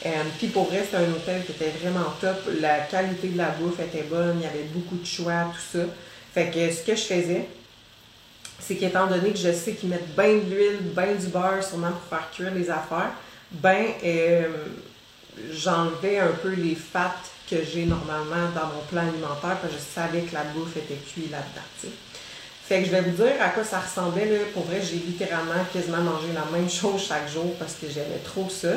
Euh, 0.06 0.10
puis 0.38 0.48
pour 0.48 0.66
vrai, 0.66 0.82
c'était 0.84 0.98
un 0.98 1.12
hôtel 1.12 1.46
qui 1.46 1.54
était 1.54 1.72
vraiment 1.82 2.14
top. 2.20 2.38
La 2.60 2.80
qualité 2.80 3.30
de 3.30 3.38
la 3.38 3.50
bouffe 3.50 3.80
était 3.80 4.04
bonne, 4.04 4.38
il 4.40 4.44
y 4.44 4.48
avait 4.48 4.68
beaucoup 4.74 4.98
de 4.98 5.06
choix, 5.06 5.52
tout 5.54 5.78
ça. 5.80 5.86
Fait 6.34 6.50
que 6.50 6.72
ce 6.74 6.82
que 6.82 6.96
je 6.96 7.04
faisais, 7.04 7.48
c'est 8.60 8.76
qu'étant 8.76 9.08
donné 9.08 9.32
que 9.32 9.38
je 9.38 9.52
sais 9.52 9.74
qu'ils 9.74 9.90
mettent 9.90 10.16
bien 10.16 10.36
de 10.36 10.56
l'huile, 10.56 10.80
bien 10.96 11.14
du 11.14 11.28
beurre, 11.28 11.64
sûrement 11.64 11.92
pour 11.92 12.18
faire 12.18 12.30
cuire 12.32 12.54
les 12.54 12.70
affaires, 12.70 13.12
ben 13.52 13.86
euh, 14.04 14.48
j'enlevais 15.52 16.20
un 16.20 16.32
peu 16.42 16.50
les 16.50 16.76
fats 16.76 17.16
que 17.50 17.58
j'ai 17.64 17.86
normalement 17.86 18.50
dans 18.56 18.68
mon 18.68 18.82
plan 18.90 19.02
alimentaire 19.02 19.58
parce 19.62 19.74
que 19.74 19.80
je 19.80 19.84
savais 19.84 20.22
que 20.22 20.34
la 20.34 20.44
bouffe 20.44 20.78
était 20.78 20.96
cuite 20.96 21.32
là-dedans. 21.32 21.94
Fait 22.66 22.80
que 22.80 22.86
je 22.86 22.92
vais 22.92 23.02
vous 23.02 23.24
dire 23.24 23.34
à 23.42 23.50
quoi 23.50 23.64
ça 23.64 23.80
ressemblait. 23.80 24.26
Là. 24.26 24.46
Pour 24.54 24.64
vrai, 24.64 24.82
j'ai 24.82 24.96
littéralement 24.96 25.66
quasiment 25.72 26.02
mangé 26.02 26.28
la 26.34 26.46
même 26.58 26.70
chose 26.82 27.06
chaque 27.08 27.30
jour 27.30 27.54
parce 27.60 27.74
que 27.74 27.88
j'aimais 27.90 28.22
trop 28.24 28.50
ça. 28.50 28.76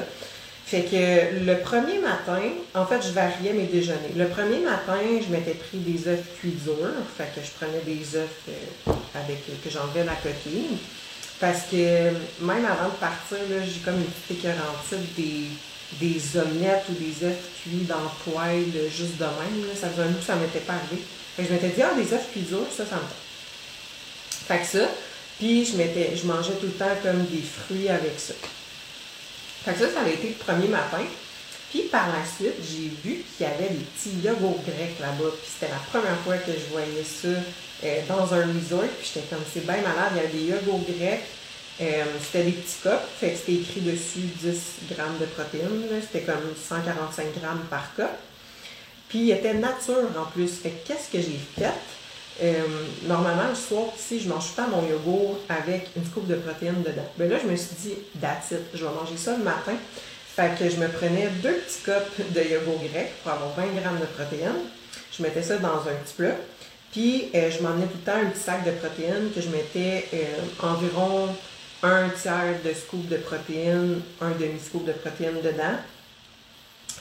Fait 0.67 0.83
que 0.83 1.45
le 1.47 1.61
premier 1.61 1.99
matin, 1.99 2.43
en 2.75 2.85
fait, 2.87 3.01
je 3.01 3.13
variais 3.13 3.53
mes 3.53 3.67
déjeuners. 3.67 4.15
Le 4.17 4.27
premier 4.27 4.59
matin, 4.59 4.99
je 5.25 5.33
m'étais 5.33 5.55
pris 5.55 5.79
des 5.79 6.09
œufs 6.09 6.19
cuits 6.41 6.59
durs. 6.65 6.91
Fait 7.17 7.33
que 7.33 7.41
je 7.41 7.53
prenais 7.53 7.83
des 7.87 8.17
œufs 8.17 8.29
euh, 8.49 8.93
avec 9.15 9.47
que 9.63 9.71
j'enlevais 9.71 10.03
la 10.03 10.17
coquille. 10.17 10.79
Parce 11.39 11.67
que 11.71 12.11
même 12.41 12.65
avant 12.65 12.89
de 12.89 12.99
partir, 12.99 13.39
j'ai 13.65 13.81
comme 13.85 13.99
une 13.99 14.07
petite 14.07 14.45
écœurantite 14.45 15.15
des, 15.15 15.45
des 16.01 16.37
omelettes 16.37 16.87
ou 16.91 16.95
des 16.95 17.25
œufs 17.25 17.39
cuits 17.63 17.87
dans 17.89 18.01
le 18.01 18.33
poêle 18.33 18.91
juste 18.91 19.19
de 19.19 19.25
même. 19.25 19.69
Ça 19.81 19.89
faisait 19.89 20.09
un 20.09 20.13
que 20.13 20.25
ça 20.25 20.35
m'était 20.35 20.59
pas 20.59 20.73
arrivé. 20.73 21.01
Fait 21.37 21.45
je 21.45 21.53
m'étais 21.53 21.69
dit, 21.69 21.83
ah, 21.83 21.95
des 21.95 22.13
œufs 22.13 22.29
cuits 22.33 22.43
durs, 22.43 22.67
ça, 22.77 22.85
ça 22.85 22.97
me 22.97 23.03
tente. 23.03 23.27
Fait 24.49 24.59
que 24.59 24.67
ça, 24.67 24.89
puis 25.39 25.65
je 25.65 26.27
mangeais 26.27 26.55
tout 26.55 26.67
le 26.67 26.73
temps 26.73 26.97
comme 27.05 27.25
des 27.27 27.43
fruits 27.43 27.89
avec 27.89 28.19
ça. 28.19 28.35
Fait 29.67 29.73
que 29.73 29.81
ça, 29.81 29.95
ça 29.95 30.01
avait 30.03 30.15
été 30.15 30.29
le 30.29 30.35
premier 30.35 30.69
matin. 30.69 31.03
Puis 31.71 31.83
par 31.91 32.07
la 32.07 32.25
suite, 32.25 32.55
j'ai 32.63 32.89
vu 33.03 33.25
qu'il 33.37 33.45
y 33.47 33.51
avait 33.51 33.75
des 33.75 33.83
petits 33.83 34.17
yogourts 34.23 34.63
grecs 34.63 35.01
là-bas. 35.01 35.35
Puis 35.43 35.51
c'était 35.53 35.73
la 35.73 35.81
première 35.91 36.17
fois 36.21 36.37
que 36.37 36.53
je 36.53 36.71
voyais 36.71 37.03
ça 37.03 37.27
euh, 37.83 38.01
dans 38.09 38.33
un 38.33 38.47
resort. 38.47 38.87
Puis 39.01 39.11
j'étais 39.13 39.27
comme, 39.27 39.43
c'est 39.53 39.67
bien 39.67 39.79
malade, 39.79 40.13
il 40.13 40.17
y 40.19 40.21
avait 40.21 40.29
des 40.29 40.45
yogourts 40.45 40.87
grecs. 40.87 41.25
Euh, 41.81 42.05
c'était 42.23 42.45
des 42.45 42.53
petits 42.53 42.77
cups, 42.81 42.93
fait 43.21 43.33
que 43.33 43.39
c'était 43.39 43.55
écrit 43.55 43.81
dessus 43.81 44.31
10 44.41 44.95
grammes 44.95 45.19
de 45.21 45.27
protéines. 45.27 45.83
C'était 46.01 46.25
comme 46.25 46.55
145 46.57 47.27
grammes 47.41 47.67
par 47.69 47.93
cup. 47.97 48.07
Puis 49.09 49.19
il 49.19 49.31
était 49.33 49.55
nature 49.55 50.09
en 50.17 50.31
plus. 50.31 50.61
Fait 50.63 50.71
que 50.71 50.87
qu'est-ce 50.87 51.11
que 51.11 51.19
j'ai 51.19 51.41
fait? 51.59 51.75
Euh, 52.43 52.63
normalement, 53.05 53.49
le 53.49 53.55
soir, 53.55 53.87
si 53.97 54.21
je 54.21 54.29
mange 54.29 54.53
pas 54.53 54.67
mon 54.67 54.87
yogourt 54.87 55.39
avec 55.49 55.89
une 55.97 56.05
coupe 56.05 56.27
de 56.27 56.35
protéines 56.35 56.83
dedans. 56.83 57.09
Mais 57.19 57.27
ben 57.27 57.31
là, 57.31 57.39
je 57.43 57.51
me 57.51 57.57
suis 57.57 57.77
dit, 57.83 57.95
that's 58.21 58.53
je 58.75 58.85
vais 58.85 58.93
manger 58.93 59.17
ça 59.17 59.37
le 59.37 59.43
matin. 59.43 59.73
Fait 60.35 60.53
que 60.59 60.69
je 60.69 60.77
me 60.77 60.89
prenais 60.89 61.29
deux 61.43 61.55
petits 61.55 61.83
cups 61.83 62.35
de 62.35 62.41
yogourt 62.43 62.83
grec 62.93 63.13
pour 63.23 63.33
avoir 63.33 63.51
20 63.55 63.81
grammes 63.81 64.01
de 64.01 64.05
protéines. 64.05 64.67
Je 65.17 65.23
mettais 65.23 65.43
ça 65.43 65.57
dans 65.57 65.81
un 65.81 65.95
petit 66.05 66.15
plat. 66.15 66.37
Puis, 66.93 67.31
euh, 67.35 67.51
je 67.51 67.63
m'emmenais 67.63 67.87
tout 67.87 67.99
le 68.05 68.13
temps 68.13 68.19
un 68.19 68.31
petit 68.31 68.43
sac 68.43 68.65
de 68.65 68.71
protéines 68.73 69.31
que 69.35 69.41
je 69.41 69.49
mettais 69.49 70.07
euh, 70.13 70.27
environ 70.63 71.29
un 71.83 72.09
tiers 72.11 72.61
de 72.65 72.73
scoop 72.73 73.09
de 73.09 73.17
protéines, 73.17 74.01
un 74.21 74.31
demi-scoop 74.31 74.85
de 74.85 74.93
protéines 74.93 75.41
dedans. 75.43 75.77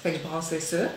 Fait 0.01 0.13
que 0.13 0.17
je 0.17 0.23
brassais 0.23 0.59
ça. 0.59 0.89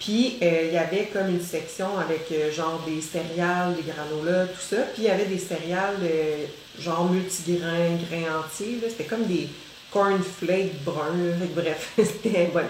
Puis, 0.00 0.38
euh, 0.42 0.62
il 0.68 0.72
y 0.72 0.78
avait 0.78 1.10
comme 1.12 1.28
une 1.28 1.42
section 1.42 1.98
avec 1.98 2.32
euh, 2.32 2.50
genre 2.50 2.82
des 2.86 3.02
céréales, 3.02 3.76
des 3.76 3.82
granolas, 3.82 4.46
tout 4.46 4.60
ça. 4.60 4.78
Puis, 4.94 5.02
il 5.02 5.04
y 5.04 5.10
avait 5.10 5.26
des 5.26 5.38
céréales 5.38 5.96
euh, 6.02 6.46
genre 6.78 7.04
multigrains, 7.04 7.98
grains 8.08 8.40
entiers. 8.40 8.80
C'était 8.88 9.04
comme 9.04 9.26
des 9.26 9.46
cornflakes 9.90 10.82
bruns. 10.84 11.36
Bref, 11.54 11.92
c'était 11.98 12.46
bon, 12.46 12.62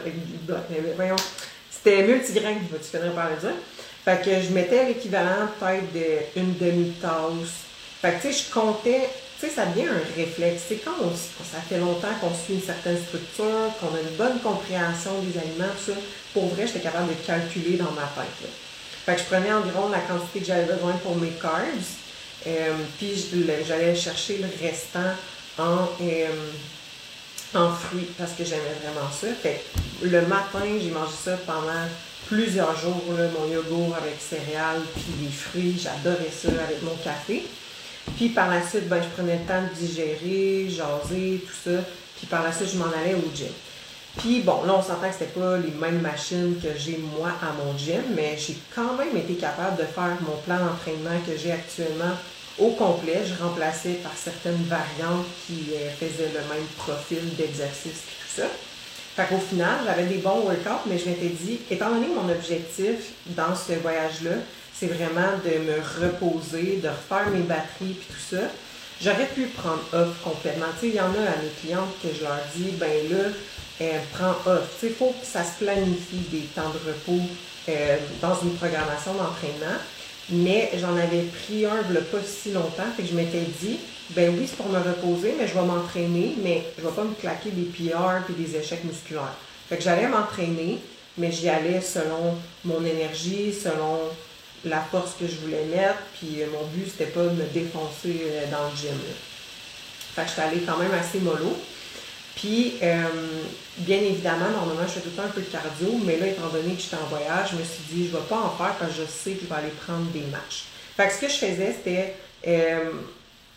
c'était 1.71 2.03
multigrain, 2.03 2.55
tu 2.55 2.99
finir 2.99 3.13
par 3.13 3.31
le 3.31 3.37
dire. 3.37 3.55
Fait 4.05 4.21
que 4.25 4.43
je 4.43 4.53
mettais 4.53 4.87
l'équivalent 4.87 5.47
peut-être 5.61 6.35
d'une 6.35 6.57
demi-tasse. 6.59 7.65
Fait 8.03 8.13
que 8.13 8.27
tu 8.27 8.33
sais, 8.33 8.45
je 8.45 8.53
comptais 8.53 9.09
tu 9.41 9.47
sais, 9.47 9.53
ça 9.55 9.67
devient 9.67 9.89
un 9.89 10.03
réflexe. 10.17 10.65
C'est 10.69 10.85
quand 10.85 10.93
ça 11.51 11.61
fait 11.67 11.79
longtemps 11.79 12.13
qu'on 12.21 12.35
suit 12.35 12.55
une 12.55 12.63
certaine 12.63 12.99
structure, 13.03 13.71
qu'on 13.81 13.95
a 13.97 14.01
une 14.01 14.17
bonne 14.17 14.39
compréhension 14.41 15.13
des 15.23 15.39
aliments, 15.39 15.73
tout 15.79 15.93
ça. 15.93 15.99
Pour 16.35 16.49
vrai, 16.49 16.67
j'étais 16.67 16.81
capable 16.81 17.09
de 17.09 17.27
calculer 17.27 17.77
dans 17.79 17.93
ma 17.93 18.03
tête. 18.03 18.51
Fait 19.07 19.15
que 19.15 19.21
je 19.21 19.25
prenais 19.25 19.53
environ 19.53 19.89
la 19.89 20.01
quantité 20.01 20.41
que 20.41 20.47
j'avais 20.47 20.71
besoin 20.71 20.93
pour 21.03 21.17
mes 21.17 21.31
carbs. 21.31 21.65
Euh, 22.47 22.75
puis 22.99 23.29
j'allais 23.67 23.95
chercher 23.95 24.39
le 24.39 24.49
restant 24.67 25.13
en, 25.59 25.89
euh, 26.03 26.27
en 27.55 27.71
fruits 27.73 28.09
parce 28.19 28.33
que 28.33 28.45
j'aimais 28.45 28.77
vraiment 28.83 29.11
ça. 29.11 29.29
Fait 29.43 29.63
le 30.03 30.23
matin, 30.23 30.65
j'ai 30.81 30.91
mangé 30.91 31.13
ça 31.25 31.37
pendant 31.47 31.89
plusieurs 32.29 32.79
jours, 32.79 33.03
mon 33.09 33.53
yogourt 33.53 33.97
avec 33.97 34.17
céréales 34.21 34.83
puis 34.95 35.27
des 35.27 35.33
fruits. 35.33 35.83
J'adorais 35.83 36.31
ça 36.31 36.49
avec 36.63 36.83
mon 36.83 36.95
café. 37.03 37.45
Puis 38.17 38.31
par 38.31 38.49
la 38.49 38.67
suite, 38.67 38.89
ben, 38.89 39.03
je 39.03 39.09
prenais 39.09 39.39
le 39.39 39.45
temps 39.45 39.63
de 39.63 39.75
digérer, 39.75 40.69
jaser, 40.69 41.45
tout 41.47 41.71
ça. 41.71 41.79
Puis 42.17 42.27
par 42.27 42.43
la 42.43 42.53
suite, 42.53 42.71
je 42.73 42.79
m'en 42.79 42.87
allais 42.87 43.15
au 43.15 43.35
gym. 43.35 43.49
Puis 44.17 44.41
bon, 44.41 44.65
là, 44.65 44.75
on 44.77 44.83
s'entend 44.83 45.09
que 45.09 45.15
c'était 45.19 45.41
pas 45.41 45.57
les 45.57 45.71
mêmes 45.71 46.01
machines 46.01 46.57
que 46.61 46.69
j'ai 46.77 46.99
moi 46.99 47.31
à 47.41 47.53
mon 47.65 47.77
gym, 47.79 48.03
mais 48.15 48.37
j'ai 48.37 48.57
quand 48.75 48.95
même 48.95 49.17
été 49.17 49.35
capable 49.35 49.77
de 49.77 49.85
faire 49.85 50.17
mon 50.21 50.37
plan 50.45 50.59
d'entraînement 50.59 51.19
que 51.27 51.37
j'ai 51.37 51.53
actuellement 51.53 52.15
au 52.59 52.71
complet. 52.71 53.23
Je 53.25 53.43
remplaçais 53.43 54.01
par 54.03 54.13
certaines 54.17 54.63
variantes 54.65 55.27
qui 55.47 55.71
euh, 55.75 55.91
faisaient 55.99 56.33
le 56.35 56.55
même 56.55 56.67
profil 56.77 57.37
d'exercice 57.37 57.87
et 57.87 58.17
tout 58.21 58.43
ça. 58.43 58.47
Fait 59.17 59.27
qu'au 59.27 59.41
final, 59.41 59.79
j'avais 59.85 60.07
des 60.07 60.19
bons 60.19 60.41
workouts, 60.41 60.87
mais 60.87 60.99
je 60.99 61.09
m'étais 61.09 61.29
dit, 61.29 61.61
étant 61.71 61.91
donné 61.91 62.07
mon 62.09 62.31
objectif 62.31 63.13
dans 63.29 63.55
ce 63.55 63.73
voyage-là, 63.75 64.37
c'est 64.81 64.87
vraiment 64.87 65.37
de 65.45 65.59
me 65.59 66.07
reposer, 66.07 66.81
de 66.83 66.89
refaire 66.89 67.29
mes 67.31 67.43
batteries 67.43 67.93
puis 68.01 68.07
tout 68.09 68.37
ça. 68.37 68.45
J'aurais 69.03 69.27
pu 69.27 69.43
prendre 69.49 69.83
off 69.93 70.23
complètement. 70.25 70.67
Il 70.83 70.95
y 70.95 71.01
en 71.01 71.05
a 71.05 71.21
à 71.21 71.37
mes 71.43 71.51
clientes 71.61 71.95
que 72.03 72.09
je 72.17 72.23
leur 72.23 72.39
dis, 72.57 72.71
ben 72.79 73.11
là, 73.11 73.25
euh, 73.83 73.99
prends 74.15 74.51
off. 74.51 74.79
Il 74.83 74.93
faut 74.93 75.15
que 75.21 75.27
ça 75.27 75.45
se 75.45 75.63
planifie 75.63 76.25
des 76.33 76.47
temps 76.55 76.71
de 76.71 76.91
repos 76.91 77.27
euh, 77.69 77.97
dans 78.23 78.41
une 78.41 78.55
programmation 78.55 79.13
d'entraînement. 79.13 79.77
Mais 80.31 80.71
j'en 80.81 80.97
avais 80.97 81.25
pris 81.25 81.67
un 81.67 81.83
il 81.91 82.01
pas 82.01 82.19
si 82.25 82.53
longtemps, 82.53 82.85
fait 82.97 83.03
que 83.03 83.09
je 83.09 83.15
m'étais 83.15 83.45
dit, 83.61 83.81
ben 84.11 84.35
oui, 84.39 84.47
c'est 84.47 84.57
pour 84.57 84.69
me 84.69 84.79
reposer, 84.79 85.35
mais 85.39 85.47
je 85.47 85.55
vais 85.55 85.67
m'entraîner, 85.67 86.37
mais 86.43 86.65
je 86.79 86.83
vais 86.83 86.95
pas 86.95 87.05
me 87.05 87.15
claquer 87.15 87.51
des 87.51 87.65
PR 87.65 88.23
et 88.31 88.33
des 88.33 88.57
échecs 88.57 88.85
musculaires. 88.85 89.35
Fait 89.69 89.77
que 89.77 89.83
j'allais 89.83 90.07
m'entraîner, 90.07 90.79
mais 91.19 91.33
j'y 91.33 91.49
allais 91.49 91.81
selon 91.81 92.37
mon 92.65 92.85
énergie, 92.85 93.53
selon 93.53 93.99
la 94.65 94.81
force 94.81 95.15
que 95.19 95.27
je 95.27 95.37
voulais 95.37 95.65
mettre, 95.65 95.99
puis 96.19 96.43
euh, 96.43 96.47
mon 96.53 96.67
but, 96.67 96.91
c'était 96.91 97.11
pas 97.11 97.23
de 97.23 97.31
me 97.31 97.45
défoncer 97.45 98.23
euh, 98.25 98.51
dans 98.51 98.69
le 98.69 98.77
gym. 98.77 98.97
Fait 100.15 100.23
que 100.23 100.29
j'étais 100.29 100.43
allée 100.43 100.61
quand 100.61 100.77
même 100.77 100.93
assez 100.93 101.19
mollo. 101.19 101.57
Puis, 102.35 102.75
euh, 102.83 103.05
bien 103.79 103.99
évidemment, 103.99 104.51
normalement, 104.51 104.87
je 104.87 104.93
fais 104.93 105.01
tout 105.01 105.11
le 105.11 105.17
temps 105.17 105.29
un 105.29 105.33
peu 105.33 105.41
de 105.41 105.47
cardio, 105.47 105.99
mais 106.05 106.19
là, 106.19 106.27
étant 106.27 106.49
donné 106.49 106.75
que 106.75 106.81
j'étais 106.81 106.97
en 106.97 107.07
voyage, 107.07 107.51
je 107.53 107.57
me 107.57 107.65
suis 107.65 107.83
dit, 107.91 108.09
je 108.09 108.17
ne 108.17 108.21
vais 108.21 108.29
pas 108.29 108.39
en 108.39 108.51
faire 108.51 108.75
quand 108.79 108.87
je 108.87 109.05
sais 109.05 109.33
que 109.33 109.43
je 109.43 109.47
vais 109.47 109.55
aller 109.55 109.73
prendre 109.87 110.11
des 110.11 110.25
matchs. 110.31 110.65
Fait 110.97 111.09
que 111.09 111.15
ce 111.15 111.21
que 111.21 111.29
je 111.29 111.37
faisais, 111.37 111.75
c'était, 111.77 112.17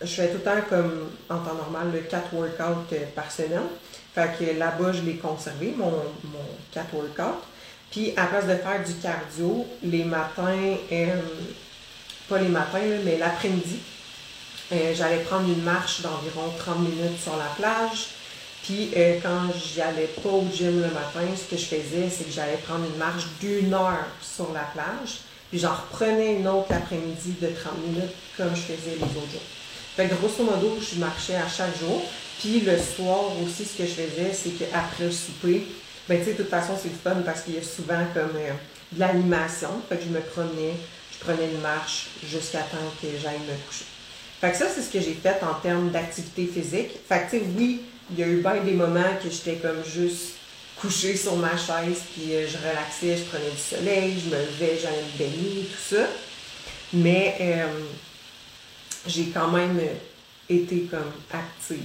je 0.01 0.07
fais 0.07 0.29
tout 0.29 0.37
le 0.37 0.43
temps 0.43 0.61
comme 0.69 1.11
en 1.29 1.37
temps 1.39 1.55
normal, 1.55 1.91
le 1.93 1.99
4 1.99 2.33
workouts 2.33 2.95
par 3.15 3.31
semaine. 3.31 3.67
Fait 4.13 4.29
que 4.37 4.57
là-bas, 4.57 4.91
je 4.91 5.01
l'ai 5.01 5.15
conservé, 5.15 5.73
mon, 5.75 5.91
mon 5.91 6.45
4 6.73 6.93
workouts. 6.93 7.41
Puis, 7.93 8.11
à 8.17 8.25
place 8.25 8.47
de 8.47 8.55
faire 8.55 8.83
du 8.83 8.95
cardio, 8.95 9.67
les 9.83 10.03
matins, 10.03 10.75
euh, 10.91 11.15
pas 12.27 12.39
les 12.39 12.47
matins, 12.47 12.79
mais 13.05 13.19
l'après-midi, 13.19 13.77
euh, 14.71 14.95
j'allais 14.95 15.19
prendre 15.19 15.47
une 15.47 15.61
marche 15.61 16.01
d'environ 16.01 16.51
30 16.57 16.79
minutes 16.79 17.21
sur 17.21 17.37
la 17.37 17.45
plage. 17.55 18.07
Puis, 18.63 18.89
euh, 18.97 19.19
quand 19.21 19.53
j'allais 19.75 20.09
pas 20.23 20.29
au 20.29 20.43
gym 20.51 20.81
le 20.81 20.87
matin, 20.87 21.31
ce 21.35 21.53
que 21.53 21.61
je 21.61 21.65
faisais, 21.65 22.09
c'est 22.09 22.23
que 22.23 22.31
j'allais 22.31 22.57
prendre 22.67 22.83
une 22.83 22.97
marche 22.97 23.25
d'une 23.39 23.71
heure 23.71 24.07
sur 24.23 24.51
la 24.53 24.63
plage. 24.73 25.19
Puis, 25.51 25.59
j'en 25.59 25.75
reprenais 25.75 26.37
une 26.37 26.47
autre 26.47 26.71
l'après-midi 26.71 27.35
de 27.39 27.47
30 27.49 27.77
minutes, 27.85 28.15
comme 28.35 28.55
je 28.55 28.73
faisais 28.73 28.95
les 28.95 29.03
autres 29.03 29.31
jours. 29.33 29.41
Fait 29.95 30.07
que 30.07 30.15
grosso 30.15 30.43
modo, 30.43 30.79
je 30.81 30.99
marchais 30.99 31.35
à 31.35 31.47
chaque 31.47 31.77
jour. 31.79 32.01
Puis, 32.39 32.61
le 32.61 32.75
soir 32.75 33.25
aussi, 33.45 33.65
ce 33.65 33.77
que 33.77 33.85
je 33.85 33.93
faisais, 33.93 34.33
c'est 34.33 34.57
qu'après 34.57 35.03
le 35.03 35.11
souper, 35.11 35.67
ben, 36.07 36.19
tu 36.19 36.25
sais, 36.25 36.31
de 36.33 36.37
toute 36.37 36.49
façon, 36.49 36.73
c'est 36.81 36.91
fun 36.91 37.21
parce 37.25 37.41
qu'il 37.41 37.55
y 37.55 37.57
a 37.57 37.63
souvent 37.63 38.03
comme 38.13 38.35
euh, 38.35 38.51
de 38.91 38.99
l'animation. 38.99 39.69
Fait 39.87 39.97
que 39.97 40.03
je 40.03 40.09
me 40.09 40.19
promenais, 40.19 40.73
je 41.13 41.19
prenais 41.19 41.49
une 41.49 41.61
marche 41.61 42.07
jusqu'à 42.25 42.59
temps 42.59 42.91
que 43.01 43.07
j'aille 43.21 43.39
me 43.39 43.55
coucher. 43.67 43.85
Fait 44.41 44.51
que 44.51 44.57
ça, 44.57 44.65
c'est 44.73 44.81
ce 44.81 44.91
que 44.91 44.99
j'ai 44.99 45.13
fait 45.13 45.41
en 45.41 45.53
termes 45.61 45.89
d'activité 45.89 46.45
physique. 46.45 46.91
Fait 47.07 47.25
que, 47.25 47.31
tu 47.31 47.39
sais, 47.39 47.45
oui, 47.57 47.81
il 48.11 48.19
y 48.19 48.23
a 48.23 48.27
eu 48.27 48.41
bien 48.41 48.61
des 48.61 48.73
moments 48.73 49.15
que 49.23 49.29
j'étais 49.29 49.55
comme 49.55 49.83
juste 49.85 50.33
couchée 50.75 51.15
sur 51.15 51.37
ma 51.37 51.55
chaise, 51.55 52.01
puis 52.13 52.33
euh, 52.33 52.45
je 52.45 52.57
relaxais, 52.57 53.15
je 53.17 53.23
prenais 53.23 53.51
du 53.51 53.57
soleil, 53.57 54.19
je 54.19 54.29
me 54.29 54.41
levais, 54.41 54.77
j'allais 54.81 55.03
me 55.03 55.17
baigner, 55.17 55.63
tout 55.63 55.95
ça. 55.95 56.05
Mais 56.91 57.37
euh, 57.39 57.67
j'ai 59.07 59.27
quand 59.27 59.47
même 59.47 59.79
été 60.49 60.81
comme 60.91 61.11
active. 61.31 61.79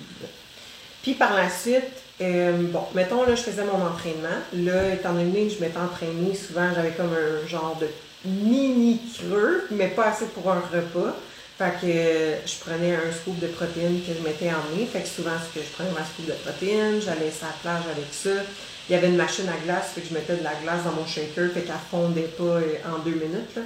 Puis 1.02 1.14
par 1.14 1.34
la 1.34 1.48
suite, 1.48 1.84
euh, 2.20 2.52
bon, 2.72 2.82
mettons, 2.94 3.25
là, 3.25 3.34
je 3.34 3.42
faisais 3.42 3.64
mon 3.64 3.84
entraînement. 3.84 4.28
Là, 4.54 4.94
étant 4.94 5.12
donné 5.12 5.46
que 5.46 5.54
je 5.54 5.60
m'étais 5.60 5.78
entraînée, 5.78 6.34
souvent, 6.34 6.68
j'avais 6.75 6.90
comme 6.90 7.12
un 7.12 7.46
genre 7.46 7.78
de 7.80 7.87
mini 8.25 9.00
creux, 9.14 9.66
mais 9.70 9.88
pas 9.88 10.08
assez 10.08 10.26
pour 10.26 10.50
un 10.50 10.60
repas. 10.72 11.14
Fait 11.58 11.72
que 11.80 12.48
je 12.48 12.58
prenais 12.60 12.94
un 12.94 13.12
scoop 13.12 13.38
de 13.40 13.48
protéines 13.48 14.00
que 14.00 14.12
je 14.14 14.26
m'étais 14.26 14.48
emmené. 14.48 14.87
Fait 14.87 15.00
que 15.00 15.08
souvent, 15.08 15.32
ce 15.38 15.58
que 15.58 15.64
je 15.64 15.72
prenais 15.72 15.90
ma 15.90 16.04
scoop 16.04 16.26
de 16.26 16.32
protéines, 16.32 17.00
j'allais 17.00 17.30
sur 17.30 17.46
la 17.46 17.52
plage 17.62 17.84
avec 17.90 18.06
ça. 18.12 18.44
Il 18.88 18.92
y 18.92 18.96
avait 18.96 19.08
une 19.08 19.16
machine 19.16 19.48
à 19.48 19.64
glace, 19.64 19.90
fait 19.94 20.00
que 20.00 20.08
je 20.08 20.14
mettais 20.14 20.37
de 20.37 20.44
la 20.44 20.54
glace 20.62 20.84
dans 20.84 20.92
mon 20.92 21.06
shaker, 21.06 21.50
fait 21.52 21.60
qu'elle 21.60 21.75
fondait 21.90 22.22
pas 22.22 22.44
euh, 22.44 22.75
en 22.87 22.98
deux 23.00 23.16
minutes. 23.16 23.54
Là. 23.56 23.62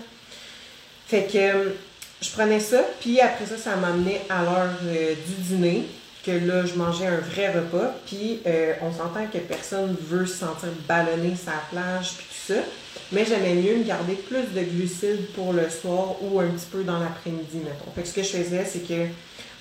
Fait 1.07 1.31
que 1.31 1.39
euh, 1.39 1.69
je 2.21 2.31
prenais 2.31 2.61
ça, 2.61 2.83
puis 3.01 3.21
après 3.21 3.47
ça, 3.47 3.57
ça 3.57 3.77
m'amenait 3.77 4.23
à 4.29 4.43
l'heure 4.43 4.71
du 4.83 5.35
dîner 5.43 5.87
que 6.25 6.31
là, 6.31 6.65
je 6.65 6.75
mangeais 6.75 7.07
un 7.07 7.19
vrai 7.19 7.53
repas, 7.53 7.95
puis 8.07 8.41
euh, 8.47 8.75
on 8.81 8.93
s'entend 8.93 9.27
que 9.27 9.39
personne 9.39 9.97
veut 10.01 10.27
se 10.27 10.39
sentir 10.39 10.69
ballonné 10.89 11.35
sa 11.37 11.53
plage, 11.71 12.13
puis 12.17 12.27
tout 12.27 12.53
ça. 12.55 12.61
Mais 13.11 13.25
j'aimais 13.25 13.55
mieux 13.55 13.77
me 13.77 13.85
garder 13.85 14.15
plus 14.15 14.45
de 14.55 14.63
glucides 14.63 15.33
pour 15.35 15.53
le 15.53 15.69
soir 15.69 16.17
ou 16.23 16.41
un 16.41 16.49
petit 16.49 16.67
peu 16.71 16.85
dans 16.85 16.99
l'après-midi, 16.99 17.59
mettons. 17.59 17.91
Fait 17.95 18.03
que 18.03 18.09
ce 18.09 18.15
que 18.15 18.23
je 18.23 18.29
faisais, 18.29 18.65
c'est 18.65 18.87
que 18.87 19.07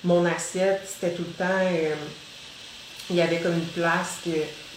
mon 0.04 0.24
assiette, 0.24 0.82
c'était 0.86 1.14
tout 1.14 1.24
le 1.26 1.34
temps, 1.34 1.60
euh, 1.60 1.94
il 3.10 3.16
y 3.16 3.20
avait 3.20 3.38
comme 3.38 3.54
une 3.54 3.82
place 3.82 4.18
que 4.24 4.30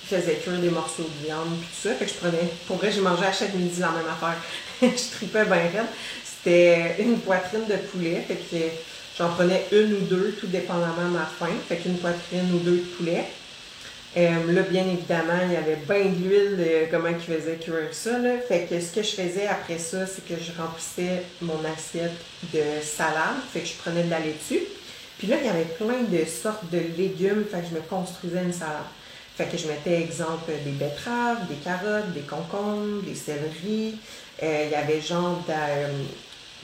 faisait 0.06 0.36
cuire 0.36 0.60
des 0.60 0.70
morceaux 0.70 1.04
de 1.04 1.26
viande, 1.26 1.58
puis 1.60 1.70
tout 1.70 1.90
ça. 1.90 1.96
Fait 1.96 2.06
que 2.06 2.12
je 2.12 2.18
prenais, 2.18 2.52
pour 2.68 2.78
vrai, 2.78 2.92
j'ai 2.92 3.02
mangé 3.02 3.26
à 3.26 3.32
chaque 3.32 3.54
midi 3.54 3.80
la 3.80 3.92
même 3.92 4.06
affaire. 4.08 4.38
je 4.82 5.16
tripais 5.16 5.46
bien 5.46 5.56
raide. 5.56 5.88
c'était 6.24 6.96
une 7.00 7.20
poitrine 7.20 7.66
de 7.68 7.78
poulet. 7.90 8.24
Fait 8.28 8.36
que 8.36 8.56
j'en 9.18 9.30
prenais 9.30 9.66
une 9.72 9.94
ou 9.94 10.02
deux, 10.02 10.36
tout 10.40 10.48
dépendamment 10.48 11.08
de 11.10 11.18
ma 11.18 11.26
faim. 11.26 11.54
Fait 11.68 11.78
qu'une 11.78 11.98
poitrine 11.98 12.52
ou 12.54 12.60
deux 12.60 12.78
de 12.78 12.96
poulet. 12.98 13.26
Euh, 14.18 14.54
là, 14.54 14.62
bien 14.62 14.88
évidemment, 14.88 15.40
il 15.46 15.52
y 15.52 15.58
avait 15.58 15.76
bien 15.76 16.10
d'huile, 16.10 16.58
euh, 16.60 16.86
comment 16.90 17.10
ils 17.10 17.20
faisaient 17.20 17.58
cuire 17.58 17.90
ça. 17.92 18.18
Là. 18.18 18.38
Fait 18.48 18.66
que 18.70 18.80
ce 18.80 18.94
que 18.94 19.04
je 19.04 19.10
faisais 19.10 19.48
après 19.48 19.78
ça, 19.78 20.08
c'est 20.08 20.26
que 20.26 20.42
je 20.42 20.58
remplissais 20.58 21.24
mon 21.42 21.60
assiette 21.66 22.14
de 22.54 22.62
salade. 22.82 23.36
Fait 23.52 23.60
que 23.60 23.68
je 23.68 23.74
prenais 23.74 24.04
de 24.04 24.10
la 24.10 24.20
laitue. 24.20 24.64
Puis 25.18 25.28
là, 25.28 25.36
il 25.42 25.46
y 25.46 25.50
avait 25.50 25.66
plein 25.66 26.04
de 26.04 26.26
sortes 26.26 26.70
de 26.72 26.80
légumes. 26.98 27.44
Fait 27.52 27.60
que 27.60 27.68
je 27.72 27.76
me 27.76 27.82
construisais 27.82 28.42
une 28.42 28.54
salade. 28.54 28.88
Fait 29.36 29.48
que 29.48 29.58
je 29.58 29.68
mettais, 29.68 30.02
exemple, 30.02 30.50
des 30.64 30.72
betteraves, 30.72 31.48
des 31.50 31.56
carottes, 31.56 32.14
des 32.14 32.22
concombres, 32.22 33.04
des 33.04 33.16
céleris. 33.16 33.96
Euh, 34.42 34.64
il 34.68 34.72
y 34.72 34.76
avait 34.76 35.02
genre, 35.02 35.44
de, 35.46 35.54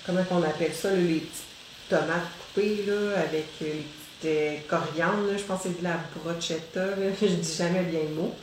comment 0.05 0.22
on 0.31 0.43
appelle 0.43 0.74
ça, 0.74 0.89
les 0.91 1.20
petites 1.20 1.43
tomates 1.89 2.40
avec 2.58 3.46
les 3.62 3.86
de 4.24 4.67
coriandre, 4.67 5.38
je 5.38 5.43
pense 5.43 5.63
que 5.63 5.70
c'est 5.70 5.79
de 5.79 5.84
la 5.84 5.98
brochetta, 6.15 6.86
je 7.22 7.27
dis 7.27 7.55
jamais 7.58 7.84
bien 7.84 8.01
le 8.10 8.15
mot. 8.15 8.34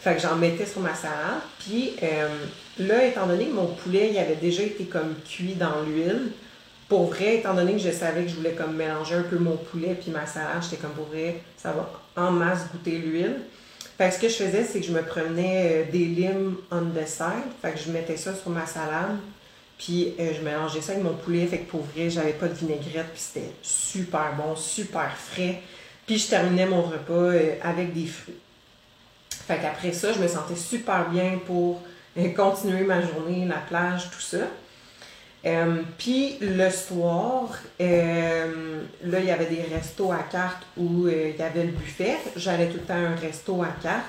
Fait 0.00 0.14
que 0.14 0.22
j'en 0.22 0.36
mettais 0.36 0.66
sur 0.66 0.80
ma 0.80 0.94
salade. 0.94 1.40
Puis 1.58 1.94
euh, 2.02 2.28
là, 2.78 3.04
étant 3.04 3.26
donné 3.26 3.46
que 3.46 3.52
mon 3.52 3.66
poulet, 3.66 4.18
avait 4.18 4.36
déjà 4.36 4.62
été 4.62 4.84
comme 4.84 5.14
cuit 5.28 5.54
dans 5.54 5.82
l'huile, 5.82 6.32
pour 6.88 7.10
vrai, 7.10 7.36
étant 7.36 7.54
donné 7.54 7.74
que 7.74 7.78
je 7.78 7.90
savais 7.90 8.24
que 8.24 8.30
je 8.30 8.34
voulais 8.34 8.54
comme 8.54 8.74
mélanger 8.74 9.16
un 9.16 9.22
peu 9.22 9.38
mon 9.38 9.56
poulet 9.56 9.94
puis 10.00 10.10
ma 10.10 10.26
salade, 10.26 10.62
j'étais 10.62 10.78
comme 10.78 10.92
pour 10.92 11.06
vrai, 11.06 11.40
ça 11.56 11.72
va 11.72 11.88
en 12.16 12.32
masse 12.32 12.66
goûter 12.72 12.98
l'huile. 12.98 13.36
Fait 13.96 14.08
que 14.08 14.14
ce 14.14 14.20
que 14.20 14.28
je 14.28 14.34
faisais, 14.34 14.64
c'est 14.64 14.80
que 14.80 14.86
je 14.86 14.92
me 14.92 15.02
prenais 15.02 15.84
euh, 15.86 15.92
des 15.92 16.06
limes 16.06 16.56
on 16.70 16.86
the 16.86 17.06
side. 17.06 17.52
Fait 17.60 17.72
que 17.72 17.78
je 17.78 17.92
mettais 17.92 18.16
ça 18.16 18.34
sur 18.34 18.50
ma 18.50 18.64
salade. 18.64 19.18
Puis 19.80 20.12
euh, 20.20 20.32
je 20.38 20.44
mélangeais 20.44 20.82
ça 20.82 20.92
avec 20.92 21.02
mon 21.02 21.14
poulet, 21.14 21.46
fait 21.46 21.60
que 21.60 21.70
pour 21.70 21.80
vrai, 21.80 22.10
j'avais 22.10 22.34
pas 22.34 22.48
de 22.48 22.52
vinaigrette, 22.52 23.12
puis 23.14 23.22
c'était 23.22 23.50
super 23.62 24.34
bon, 24.36 24.54
super 24.54 25.10
frais. 25.16 25.62
Puis 26.06 26.18
je 26.18 26.28
terminais 26.28 26.66
mon 26.66 26.82
repas 26.82 27.14
euh, 27.14 27.54
avec 27.62 27.94
des 27.94 28.04
fruits. 28.04 28.36
Fait 29.30 29.56
qu'après 29.56 29.92
ça, 29.92 30.12
je 30.12 30.18
me 30.18 30.28
sentais 30.28 30.54
super 30.54 31.08
bien 31.08 31.40
pour 31.46 31.80
euh, 32.18 32.28
continuer 32.34 32.82
ma 32.82 33.00
journée, 33.00 33.46
la 33.46 33.56
plage, 33.56 34.10
tout 34.10 34.20
ça. 34.20 34.48
puis 35.96 36.36
le 36.42 36.68
soir, 36.68 37.48
là, 37.78 39.18
il 39.18 39.24
y 39.24 39.30
avait 39.30 39.46
des 39.46 39.62
restos 39.62 40.12
à 40.12 40.22
carte 40.30 40.62
où 40.76 41.08
il 41.08 41.36
y 41.38 41.42
avait 41.42 41.64
le 41.64 41.72
buffet. 41.72 42.18
J'allais 42.36 42.66
tout 42.66 42.76
le 42.76 42.84
temps 42.84 42.92
à 42.92 43.12
un 43.12 43.16
resto 43.16 43.62
à 43.62 43.74
carte. 43.82 44.04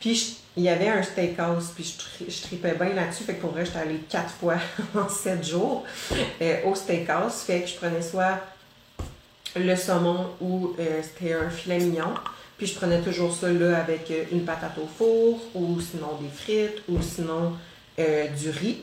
Puis 0.00 0.41
il 0.56 0.64
y 0.64 0.68
avait 0.68 0.88
un 0.88 1.02
steakhouse, 1.02 1.70
puis 1.74 1.96
je, 2.28 2.42
tripais 2.42 2.74
bien 2.74 2.92
là-dessus. 2.92 3.24
Fait 3.24 3.34
que 3.34 3.40
pour 3.40 3.52
vrai, 3.52 3.64
j'étais 3.64 3.78
allée 3.78 4.00
quatre 4.08 4.30
fois 4.30 4.56
en 4.94 5.08
sept 5.08 5.44
jours 5.46 5.84
euh, 6.40 6.56
au 6.66 6.74
steakhouse. 6.74 7.42
Fait 7.46 7.62
que 7.62 7.68
je 7.68 7.76
prenais 7.76 8.02
soit 8.02 8.38
le 9.56 9.74
saumon 9.76 10.28
ou 10.40 10.74
euh, 10.78 11.00
c'était 11.02 11.34
un 11.34 11.48
filet 11.48 11.78
mignon. 11.78 12.14
Puis 12.58 12.66
je 12.66 12.74
prenais 12.74 13.00
toujours 13.00 13.34
ça 13.34 13.50
là 13.50 13.78
avec 13.78 14.10
euh, 14.10 14.24
une 14.30 14.44
patate 14.44 14.76
au 14.78 14.86
four 14.86 15.40
ou 15.54 15.80
sinon 15.80 16.18
des 16.20 16.28
frites 16.28 16.82
ou 16.88 17.00
sinon 17.00 17.54
du 17.96 18.50
riz. 18.50 18.78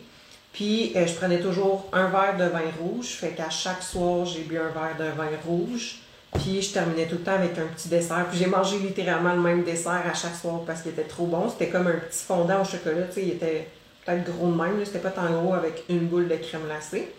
Puis 0.54 0.94
je 0.94 1.14
prenais 1.14 1.40
toujours 1.40 1.90
un 1.94 2.10
verre 2.10 2.38
de 2.38 2.46
vin 2.46 2.72
rouge. 2.80 3.08
Fait 3.08 3.30
qu'à 3.30 3.50
chaque 3.50 3.84
soir, 3.84 4.26
j'ai 4.26 4.42
bu 4.42 4.58
un 4.58 4.70
verre 4.70 4.96
de 5.00 5.16
vin 5.16 5.30
rouge. 5.46 6.00
Puis 6.34 6.62
je 6.62 6.74
terminais 6.74 7.08
tout 7.08 7.16
le 7.16 7.22
temps 7.22 7.34
avec 7.34 7.58
un 7.58 7.66
petit 7.66 7.90
dessert. 7.90 8.28
Puis 8.30 8.38
j'ai 8.38 8.46
mangé 8.46 8.78
littéralement 8.80 9.34
le 9.34 9.42
même 9.42 9.64
dessert 9.64 10.04
à 10.10 10.14
chaque 10.14 10.36
soir 10.36 10.62
parce 10.66 10.82
qu'il 10.82 10.92
était 10.92 11.04
trop 11.04 11.26
bon. 11.26 11.50
C'était 11.50 11.70
comme 11.70 11.88
un 11.88 11.98
petit 11.98 12.24
fondant 12.24 12.62
au 12.62 12.66
chocolat. 12.66 13.04
Tu 13.08 13.14
sais, 13.14 13.22
il 13.24 13.30
était 13.32 13.68
peut-être 14.06 14.26
gros 14.32 14.48
de 14.48 14.56
même. 14.56 14.86
C'était 14.86 15.00
pas 15.00 15.10
tant 15.10 15.30
gros 15.30 15.54
avec 15.54 15.84
une 15.90 16.08
boule 16.08 16.28
de 16.28 16.36
crème 16.36 16.66
glacée. 16.66 17.12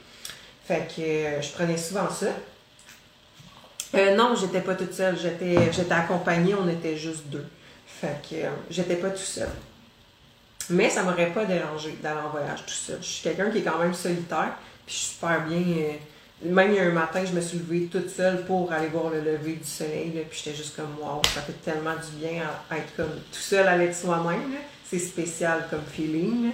Fait 0.64 0.86
que 0.86 1.02
euh, 1.02 1.42
je 1.42 1.50
prenais 1.50 1.76
souvent 1.76 2.08
ça. 2.08 2.26
Euh, 3.96 4.14
non, 4.14 4.36
j'étais 4.36 4.60
pas 4.60 4.76
toute 4.76 4.94
seule. 4.94 5.18
J'étais, 5.18 5.56
accompagnée. 5.90 6.54
On 6.54 6.68
était 6.68 6.96
juste 6.96 7.26
deux. 7.26 7.46
Fait 7.86 8.20
que 8.22 8.36
euh, 8.36 8.50
j'étais 8.70 8.96
pas 8.96 9.10
tout 9.10 9.18
seul. 9.18 9.48
Mais 10.68 10.88
ça 10.88 11.02
m'aurait 11.02 11.32
pas 11.32 11.44
dérangé 11.44 11.98
d'aller 12.00 12.20
en 12.20 12.28
voyage 12.28 12.64
tout 12.64 12.72
seul. 12.72 12.98
Je 13.00 13.06
suis 13.06 13.22
quelqu'un 13.22 13.50
qui 13.50 13.58
est 13.58 13.62
quand 13.62 13.78
même 13.78 13.92
solitaire. 13.92 14.52
Puis 14.86 14.94
je 14.94 15.00
suis 15.00 15.06
super 15.14 15.44
bien 15.44 15.58
même 16.42 16.74
un 16.78 16.90
matin, 16.90 17.22
je 17.24 17.32
me 17.32 17.40
suis 17.40 17.58
levée 17.58 17.86
toute 17.86 18.08
seule 18.08 18.44
pour 18.44 18.72
aller 18.72 18.88
voir 18.88 19.10
le 19.10 19.20
lever 19.20 19.54
du 19.54 19.68
soleil. 19.68 20.10
puis 20.28 20.42
j'étais 20.42 20.56
juste 20.56 20.74
comme, 20.74 20.96
wow, 21.00 21.20
ça 21.34 21.42
fait 21.42 21.60
tellement 21.64 21.94
du 21.94 22.24
bien 22.24 22.42
à, 22.70 22.76
être 22.78 22.96
comme 22.96 23.12
tout 23.30 23.38
seul 23.38 23.68
avec 23.68 23.94
soi-même. 23.94 24.54
C'est 24.88 24.98
spécial 24.98 25.66
comme 25.70 25.82
feeling. 25.86 26.52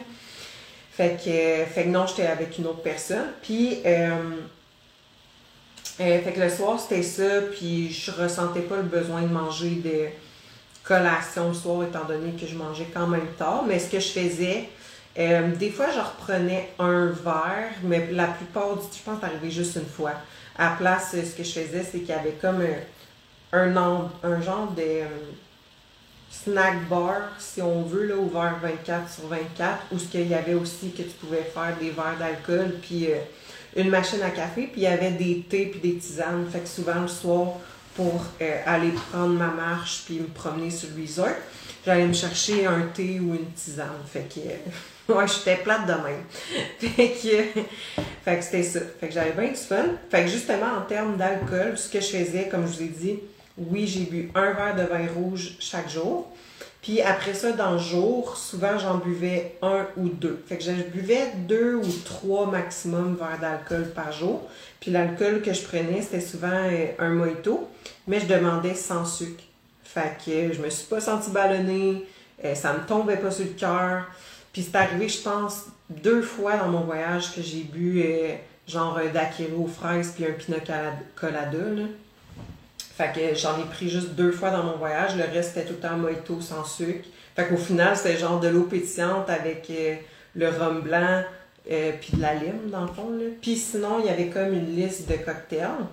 Fait 0.91 1.17
que, 1.17 1.71
fait 1.73 1.85
que 1.85 1.89
non, 1.89 2.07
j'étais 2.07 2.27
avec 2.27 2.59
une 2.59 2.67
autre 2.67 2.83
personne. 2.83 3.29
Puis, 3.43 3.79
euh, 3.87 4.11
euh, 6.01 6.21
fait 6.21 6.33
que 6.33 6.41
le 6.41 6.51
soir, 6.51 6.81
c'était 6.81 7.03
ça. 7.03 7.43
Puis 7.53 7.93
je 7.93 8.11
ressentais 8.11 8.63
pas 8.63 8.77
le 8.77 8.83
besoin 8.83 9.23
de 9.23 9.29
manger 9.29 9.71
de 9.71 10.07
collation 10.83 11.49
le 11.49 11.55
soir, 11.55 11.85
étant 11.85 12.05
donné 12.05 12.33
que 12.33 12.47
je 12.47 12.57
mangeais 12.57 12.89
quand 12.93 13.07
même 13.07 13.27
tard. 13.39 13.65
Mais 13.67 13.79
ce 13.79 13.91
que 13.91 14.01
je 14.01 14.09
faisais, 14.09 14.69
euh, 15.19 15.55
des 15.55 15.71
fois, 15.71 15.87
je 15.95 15.99
reprenais 15.99 16.71
un 16.79 17.07
verre, 17.07 17.73
mais 17.83 18.09
la 18.13 18.27
plupart 18.27 18.77
du 18.77 18.83
temps, 18.83 18.91
je 18.93 19.03
pense 19.03 19.25
arrivé 19.25 19.51
juste 19.51 19.77
une 19.77 19.87
fois. 19.87 20.13
À 20.59 20.71
la 20.71 20.77
place, 20.77 21.13
ce 21.13 21.35
que 21.35 21.43
je 21.43 21.53
faisais, 21.53 21.83
c'est 21.83 22.01
qu'il 22.01 22.09
y 22.09 22.13
avait 22.13 22.37
comme 22.41 22.63
un, 23.53 24.11
un, 24.23 24.43
genre 24.43 24.73
de 24.77 24.83
euh, 24.83 25.07
snack 26.31 26.87
bar, 26.89 27.31
si 27.39 27.63
on 27.63 27.83
veut, 27.83 28.07
là, 28.07 28.17
ouvert 28.17 28.59
24 28.63 29.11
sur 29.11 29.29
24, 29.29 29.87
où 29.93 29.99
ce 29.99 30.05
qu'il 30.05 30.29
y 30.29 30.35
avait 30.35 30.55
aussi 30.55 30.91
que 30.91 31.03
tu 31.03 31.11
pouvais 31.21 31.43
faire 31.43 31.75
des 31.81 31.91
verres 31.91 32.19
d'alcool, 32.19 32.75
puis 32.83 33.07
euh, 33.07 33.17
une 33.75 33.89
machine 33.89 34.23
à 34.23 34.31
café, 34.31 34.69
puis 34.71 34.83
il 34.83 34.85
y 34.85 34.87
avait 34.87 35.13
des 35.13 35.47
thés 35.49 35.67
puis 35.67 35.81
des 35.81 35.99
tisanes. 35.99 36.47
Fait 36.51 36.61
que 36.61 36.69
souvent, 36.69 37.01
le 37.01 37.09
soir, 37.09 37.55
pour 37.95 38.27
aller 38.67 38.91
prendre 39.11 39.33
ma 39.33 39.47
marche 39.47 40.03
puis 40.05 40.21
me 40.21 40.27
promener 40.27 40.71
sur 40.71 40.91
le 40.95 41.03
resort, 41.03 41.37
j'allais 41.87 42.07
me 42.07 42.13
chercher 42.13 42.67
un 42.67 42.83
thé 42.93 43.21
ou 43.21 43.35
une 43.35 43.51
tisane. 43.53 44.03
Fait 44.13 44.29
que 44.29 44.41
Ouais, 45.13 45.25
j'étais 45.29 45.63
plate 45.63 45.87
de 45.87 45.93
même. 45.93 46.25
fait 46.81 47.11
que, 47.11 47.61
fait 48.25 48.39
que 48.39 48.45
c'était 48.45 48.63
ça. 48.65 48.81
Fait 48.99 49.07
que 49.07 49.15
j'avais 49.15 49.31
bien 49.31 49.51
du 49.51 49.55
fun. 49.55 49.85
Fait 50.11 50.25
que 50.25 50.29
justement, 50.29 50.79
en 50.79 50.83
termes 50.83 51.17
d'alcool, 51.17 51.79
ce 51.79 51.89
que 51.89 52.01
je 52.01 52.07
faisais, 52.07 52.49
comme 52.51 52.67
je 52.67 52.73
vous 52.73 52.83
ai 52.83 52.89
dit, 52.89 53.19
oui, 53.57 53.87
j'ai 53.87 54.01
bu 54.01 54.31
un 54.35 54.53
verre 54.53 54.75
de 54.75 54.83
vin 54.83 55.07
rouge 55.15 55.57
chaque 55.61 55.89
jour. 55.89 56.29
Puis 56.83 57.01
après 57.03 57.35
ça, 57.35 57.53
dans 57.53 57.73
le 57.73 57.79
jour, 57.79 58.37
souvent 58.37 58.79
j'en 58.79 58.99
buvais 58.99 59.57
un 59.63 59.87
ou 59.97 60.09
deux. 60.09 60.43
Fait 60.47 60.57
que 60.57 60.65
je 60.65 60.73
buvais 60.73 61.33
deux 61.49 61.77
ou 61.77 61.93
trois 62.05 62.47
maximum 62.47 63.17
verres 63.17 63.39
d'alcool 63.41 63.93
par 63.93 64.13
jour. 64.13 64.49
Puis 64.81 64.91
l'alcool 64.91 65.41
que 65.43 65.53
je 65.53 65.63
prenais, 65.63 66.03
c'était 66.03 66.21
souvent 66.21 66.49
euh, 66.53 66.87
un 66.99 67.11
mojito, 67.11 67.69
mais 68.07 68.21
je 68.21 68.27
demandais 68.27 68.75
sans 68.75 69.05
sucre. 69.05 69.43
Fait 69.97 70.13
que 70.23 70.53
je 70.53 70.61
me 70.61 70.69
suis 70.69 70.87
pas 70.87 71.01
sentie 71.01 71.31
ballonnée, 71.31 72.05
euh, 72.45 72.55
ça 72.55 72.75
me 72.75 72.87
tombait 72.87 73.17
pas 73.17 73.31
sur 73.31 73.47
le 73.47 73.53
cœur. 73.53 74.05
Puis 74.53 74.63
c'est 74.63 74.77
arrivé, 74.77 75.09
je 75.09 75.23
pense, 75.23 75.63
deux 75.89 76.21
fois 76.21 76.59
dans 76.59 76.69
mon 76.69 76.81
voyage 76.81 77.35
que 77.35 77.41
j'ai 77.41 77.63
bu 77.63 78.03
euh, 78.05 78.35
genre 78.69 78.99
un 78.99 79.55
aux 79.59 79.67
fraises 79.67 80.13
puis 80.15 80.27
un 80.27 80.33
pina 80.33 80.59
colada. 81.15 81.59
Là. 81.59 81.85
Fait 82.79 83.11
que 83.15 83.35
j'en 83.39 83.59
ai 83.59 83.65
pris 83.65 83.89
juste 83.89 84.11
deux 84.11 84.33
fois 84.33 84.51
dans 84.51 84.65
mon 84.65 84.77
voyage. 84.77 85.17
Le 85.17 85.25
reste, 85.25 85.55
c'était 85.55 85.65
tout 85.65 85.75
le 85.75 85.81
temps 85.81 85.97
mojito 85.97 86.43
sans 86.43 86.65
sucre. 86.67 87.09
Fait 87.35 87.47
qu'au 87.49 87.57
final, 87.57 87.97
c'était 87.97 88.19
genre 88.19 88.39
de 88.39 88.49
l'eau 88.49 88.65
pétillante 88.65 89.31
avec 89.31 89.67
euh, 89.71 89.97
le 90.35 90.49
rhum 90.51 90.83
blanc 90.83 91.23
euh, 91.71 91.93
puis 91.99 92.19
de 92.19 92.21
la 92.21 92.35
lime, 92.35 92.69
dans 92.71 92.83
le 92.83 92.89
fond. 92.89 93.09
Là. 93.11 93.25
Puis 93.41 93.57
sinon, 93.57 94.01
il 94.01 94.07
y 94.07 94.11
avait 94.11 94.29
comme 94.29 94.53
une 94.53 94.77
liste 94.77 95.09
de 95.09 95.17
cocktails. 95.17 95.87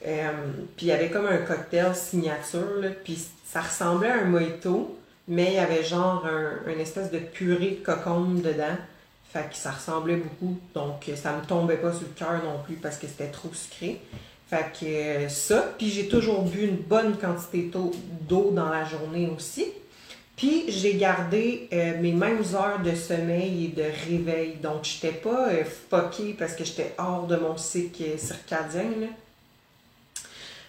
Puis 0.00 0.86
il 0.86 0.88
y 0.88 0.92
avait 0.92 1.10
comme 1.10 1.26
un 1.26 1.38
cocktail 1.38 1.94
signature. 1.94 2.80
Là, 2.80 2.88
puis 3.04 3.18
ça 3.44 3.60
ressemblait 3.60 4.10
à 4.10 4.22
un 4.22 4.24
mojito 4.24 4.96
mais 5.28 5.46
il 5.48 5.54
y 5.54 5.58
avait 5.58 5.84
genre 5.84 6.24
un, 6.26 6.70
une 6.70 6.80
espèce 6.80 7.10
de 7.10 7.18
purée 7.18 7.78
de 7.80 7.84
cocombe 7.84 8.42
dedans. 8.42 8.76
Fait 9.32 9.48
que 9.50 9.56
ça 9.56 9.72
ressemblait 9.72 10.16
beaucoup. 10.16 10.58
Donc 10.74 11.10
ça 11.16 11.32
me 11.32 11.44
tombait 11.44 11.76
pas 11.76 11.92
sur 11.92 12.02
le 12.02 12.14
cœur 12.14 12.42
non 12.44 12.62
plus 12.64 12.76
parce 12.76 12.96
que 12.96 13.06
c'était 13.06 13.30
trop 13.30 13.50
sucré. 13.52 14.00
Fait 14.48 14.66
que 14.78 14.86
euh, 14.86 15.28
ça. 15.28 15.74
Puis 15.76 15.90
j'ai 15.90 16.08
toujours 16.08 16.42
bu 16.44 16.64
une 16.64 16.76
bonne 16.76 17.16
quantité 17.16 17.70
d'eau 18.28 18.52
dans 18.52 18.68
la 18.68 18.84
journée 18.84 19.28
aussi. 19.34 19.66
Puis 20.36 20.66
j'ai 20.68 20.94
gardé 20.94 21.68
euh, 21.72 22.00
mes 22.00 22.12
mêmes 22.12 22.42
heures 22.54 22.80
de 22.84 22.94
sommeil 22.94 23.64
et 23.64 23.68
de 23.68 23.84
réveil. 24.08 24.56
Donc 24.62 24.84
j'étais 24.84 25.16
pas 25.16 25.48
euh, 25.48 25.64
parce 25.90 26.54
que 26.54 26.64
j'étais 26.64 26.94
hors 26.98 27.26
de 27.26 27.36
mon 27.36 27.56
cycle 27.56 28.16
circadien. 28.18 28.90
Là. 29.00 29.08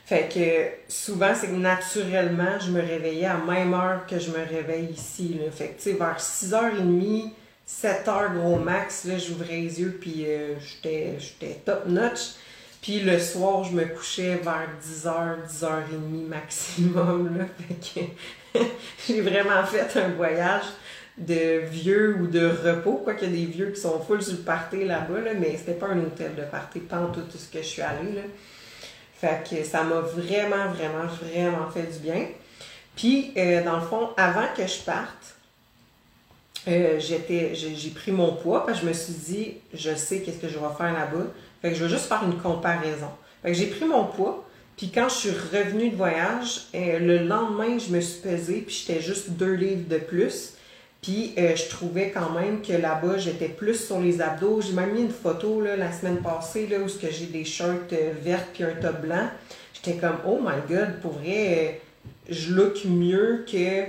Fait 0.08 0.30
que 0.34 0.89
souvent, 0.89 1.34
c'est 1.36 1.48
que 1.48 1.56
naturellement, 1.56 2.58
je 2.65 2.72
me 2.72 2.80
réveillais 2.80 3.26
à 3.26 3.36
même 3.38 3.74
heure 3.74 4.06
que 4.08 4.17
je 4.17 4.30
me 4.30 4.38
réveille 4.38 4.89
ici. 4.91 5.38
Là. 5.38 5.52
Fait 5.52 5.67
que, 5.67 5.84
tu 5.84 5.91
sais, 5.91 5.93
vers 5.98 6.17
6h30, 6.17 7.32
7h 7.67 8.34
gros 8.38 8.56
max, 8.56 9.04
là, 9.04 9.17
j'ouvrais 9.17 9.58
les 9.58 9.82
yeux, 9.82 9.98
puis 10.00 10.24
euh, 10.26 10.56
j'étais 10.62 11.56
top 11.65 11.88
notch. 11.88 12.36
Puis 12.82 13.02
le 13.02 13.20
soir, 13.20 13.65
je 13.65 13.74
me 13.74 13.84
couchais 13.84 14.36
vers 14.36 14.70
10h, 14.82 15.46
10h30 15.46 16.28
maximum. 16.30 17.39
Là. 17.39 17.46
Fait 17.67 18.10
que 18.56 18.60
j'ai 19.10 19.20
vraiment 19.20 19.65
fait 19.65 20.00
un 20.00 20.08
voyage 20.12 20.67
de 21.17 21.65
vieux 21.70 22.15
ou 22.22 22.28
de 22.28 22.48
repos, 22.48 23.02
quoi 23.04 23.15
qu'il 23.15 23.30
y 23.30 23.43
a 23.43 23.46
des 23.46 23.52
vieux 23.52 23.72
qui 23.72 23.82
sont 23.82 24.00
full 24.00 24.22
sur 24.22 24.38
le 24.38 24.43
party 24.43 24.86
là-bas, 24.86 25.20
là, 25.20 25.32
mais 25.38 25.58
c'était 25.58 25.74
pas 25.74 25.88
un 25.88 26.00
hôtel 26.00 26.34
de 26.34 26.43
party, 26.43 26.80
pas 26.80 27.12
tout 27.13 27.38
ce 27.38 27.52
que 27.52 27.62
je 27.62 27.67
suis 27.67 27.82
allée. 27.82 28.13
Là. 28.13 28.22
Fait 29.19 29.43
que 29.49 29.63
ça 29.63 29.84
m'a 29.84 29.99
vraiment, 29.99 30.71
vraiment, 30.73 31.08
vraiment 31.21 31.69
fait 31.71 31.91
du 31.91 31.99
bien. 31.99 32.27
Puis, 32.95 33.34
euh, 33.38 33.63
dans 33.63 33.77
le 33.77 33.82
fond, 33.82 34.10
avant 34.17 34.45
que 34.56 34.65
je 34.65 34.80
parte, 34.82 35.36
euh, 36.67 36.99
j'étais, 36.99 37.56
j'ai 37.56 37.89
pris 37.89 38.12
mon 38.12 38.34
poids 38.34 38.65
parce 38.65 38.82
je 38.82 38.86
me 38.86 38.93
suis 38.93 39.13
dit, 39.13 39.53
je 39.73 39.95
sais 39.95 40.21
qu'est-ce 40.21 40.38
que 40.38 40.49
je 40.49 40.56
vais 40.58 40.75
faire 40.77 40.93
là-bas. 40.93 41.27
Fait 41.62 41.69
que 41.69 41.75
je 41.75 41.84
vais 41.84 41.89
juste 41.89 42.06
faire 42.06 42.23
une 42.23 42.38
comparaison. 42.38 43.10
Fait 43.41 43.51
que 43.51 43.58
j'ai 43.58 43.67
pris 43.67 43.86
mon 43.86 44.06
poids, 44.06 44.47
puis 44.75 44.91
quand 44.93 45.10
je 45.10 45.15
suis 45.15 45.30
revenue 45.32 45.89
de 45.89 45.95
voyage, 45.95 46.67
euh, 46.75 46.99
le 46.99 47.19
lendemain, 47.19 47.80
je 47.80 47.91
me 47.91 48.01
suis 48.01 48.21
pesée, 48.21 48.63
puis 48.65 48.86
j'étais 48.86 49.01
juste 49.01 49.32
deux 49.32 49.53
livres 49.53 49.88
de 49.88 49.97
plus. 49.97 50.53
Puis 51.01 51.33
euh, 51.38 51.55
je 51.55 51.69
trouvais 51.69 52.12
quand 52.12 52.31
même 52.31 52.62
que 52.62 52.73
là-bas, 52.73 53.17
j'étais 53.17 53.49
plus 53.49 53.75
sur 53.75 53.99
les 53.99 54.21
abdos. 54.21 54.62
J'ai 54.62 54.73
même 54.73 54.93
mis 54.93 55.01
une 55.01 55.12
photo 55.12 55.62
là, 55.62 55.75
la 55.75 55.91
semaine 55.91 56.17
passée 56.17 56.67
là, 56.67 56.79
où 56.79 56.88
j'ai 56.88 57.25
des 57.27 57.45
shirts 57.45 57.93
verts 58.21 58.45
puis 58.53 58.63
un 58.63 58.73
top 58.81 59.01
blanc. 59.01 59.27
J'étais 59.73 59.97
comme, 59.99 60.17
oh 60.25 60.39
my 60.41 60.62
god, 60.67 60.99
pour 61.01 61.13
vrai, 61.13 61.81
je 62.29 62.53
look 62.53 62.83
mieux 62.86 63.45
que 63.49 63.86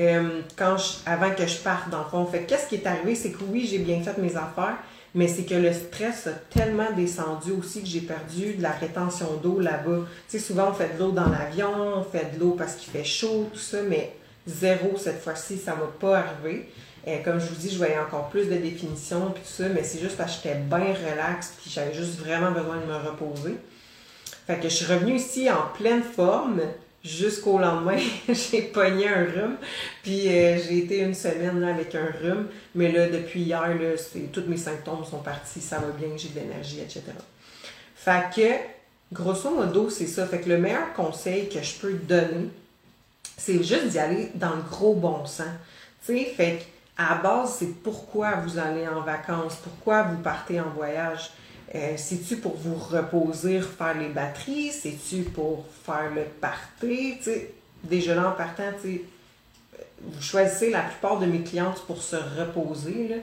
euh, 0.00 0.42
quand 0.56 0.76
avant 1.06 1.30
que 1.34 1.46
je 1.46 1.58
parte, 1.58 1.90
dans 1.90 2.04
le 2.04 2.08
fond. 2.08 2.24
Fait 2.26 2.44
qu'est-ce 2.44 2.68
qui 2.68 2.76
est 2.76 2.86
arrivé, 2.86 3.14
c'est 3.14 3.32
que 3.32 3.42
oui, 3.50 3.66
j'ai 3.68 3.78
bien 3.78 4.00
fait 4.00 4.16
mes 4.18 4.36
affaires, 4.36 4.76
mais 5.14 5.26
c'est 5.26 5.42
que 5.42 5.54
le 5.54 5.72
stress 5.72 6.28
a 6.28 6.32
tellement 6.50 6.92
descendu 6.96 7.52
aussi 7.52 7.82
que 7.82 7.88
j'ai 7.88 8.02
perdu 8.02 8.54
de 8.54 8.62
la 8.62 8.70
rétention 8.70 9.36
d'eau 9.42 9.58
là-bas. 9.58 10.06
Tu 10.28 10.38
sais, 10.38 10.38
souvent, 10.38 10.68
on 10.70 10.72
fait 10.72 10.94
de 10.94 11.00
l'eau 11.00 11.10
dans 11.10 11.28
l'avion, 11.28 11.72
on 11.96 12.04
fait 12.04 12.34
de 12.34 12.40
l'eau 12.40 12.54
parce 12.56 12.74
qu'il 12.74 12.92
fait 12.92 13.04
chaud, 13.04 13.48
tout 13.52 13.58
ça, 13.58 13.78
mais 13.82 14.12
zéro 14.48 14.96
cette 14.96 15.20
fois-ci, 15.20 15.58
ça 15.58 15.74
m'a 15.74 15.86
pas 16.00 16.18
arrivé. 16.18 16.68
Euh, 17.06 17.18
comme 17.22 17.38
je 17.38 17.46
vous 17.46 17.54
dis, 17.54 17.70
je 17.70 17.78
voyais 17.78 17.98
encore 17.98 18.28
plus 18.28 18.46
de 18.46 18.56
définition 18.56 19.30
puis 19.30 19.42
tout 19.42 19.62
ça, 19.62 19.68
mais 19.68 19.84
c'est 19.84 20.00
juste 20.00 20.16
parce 20.16 20.36
que 20.36 20.48
j'étais 20.48 20.58
bien 20.58 20.94
relax 20.94 21.54
puis 21.60 21.70
j'avais 21.70 21.94
juste 21.94 22.18
vraiment 22.18 22.50
besoin 22.50 22.76
de 22.76 22.86
me 22.86 22.96
reposer. 22.96 23.56
Fait 24.46 24.56
que 24.56 24.64
je 24.64 24.74
suis 24.74 24.86
revenue 24.86 25.16
ici 25.16 25.48
en 25.50 25.68
pleine 25.76 26.02
forme, 26.02 26.60
jusqu'au 27.04 27.58
lendemain, 27.58 27.98
j'ai 28.28 28.62
pogné 28.62 29.08
un 29.08 29.24
rhume. 29.24 29.56
Puis 30.02 30.28
euh, 30.28 30.58
j'ai 30.58 30.78
été 30.78 31.00
une 31.00 31.14
semaine 31.14 31.62
avec 31.64 31.94
un 31.94 32.10
rhume. 32.20 32.46
Mais 32.74 32.90
là, 32.90 33.08
depuis 33.08 33.42
hier, 33.42 33.68
là, 33.68 33.90
tous 34.32 34.44
mes 34.46 34.56
symptômes 34.56 35.04
sont 35.04 35.18
partis. 35.18 35.60
Ça 35.60 35.78
va 35.78 35.88
bien, 35.88 36.16
j'ai 36.16 36.30
de 36.30 36.40
l'énergie, 36.40 36.80
etc. 36.80 37.02
Fait 37.94 38.24
que, 38.34 39.14
grosso 39.14 39.50
modo, 39.50 39.90
c'est 39.90 40.06
ça. 40.06 40.26
Fait 40.26 40.40
que 40.40 40.48
le 40.48 40.58
meilleur 40.58 40.92
conseil 40.94 41.48
que 41.48 41.62
je 41.62 41.74
peux 41.74 41.92
donner, 41.92 42.48
c'est 43.38 43.62
juste 43.62 43.86
d'y 43.86 43.98
aller 43.98 44.30
dans 44.34 44.54
le 44.54 44.62
gros 44.62 44.94
bon 44.94 45.24
sens. 45.24 45.46
Tu 46.04 46.18
sais, 46.18 46.24
fait 46.24 46.66
à 46.98 47.14
base, 47.14 47.56
c'est 47.60 47.82
pourquoi 47.82 48.32
vous 48.36 48.58
allez 48.58 48.86
en 48.86 49.00
vacances, 49.00 49.56
pourquoi 49.62 50.02
vous 50.02 50.18
partez 50.18 50.60
en 50.60 50.68
voyage. 50.70 51.30
Euh, 51.74 51.94
c'est-tu 51.96 52.38
pour 52.38 52.56
vous 52.56 52.74
reposer, 52.74 53.60
faire 53.60 53.96
les 53.96 54.08
batteries? 54.08 54.72
C'est-tu 54.72 55.22
pour 55.22 55.64
faire 55.86 56.10
le 56.14 56.24
party? 56.40 57.18
déjà 57.84 58.16
là 58.16 58.30
en 58.30 58.32
partant, 58.32 58.72
vous 58.82 60.20
choisissez 60.22 60.70
la 60.70 60.82
plupart 60.82 61.20
de 61.20 61.26
mes 61.26 61.42
clientes 61.42 61.82
pour 61.86 62.02
se 62.02 62.16
reposer. 62.16 63.08
Là. 63.08 63.16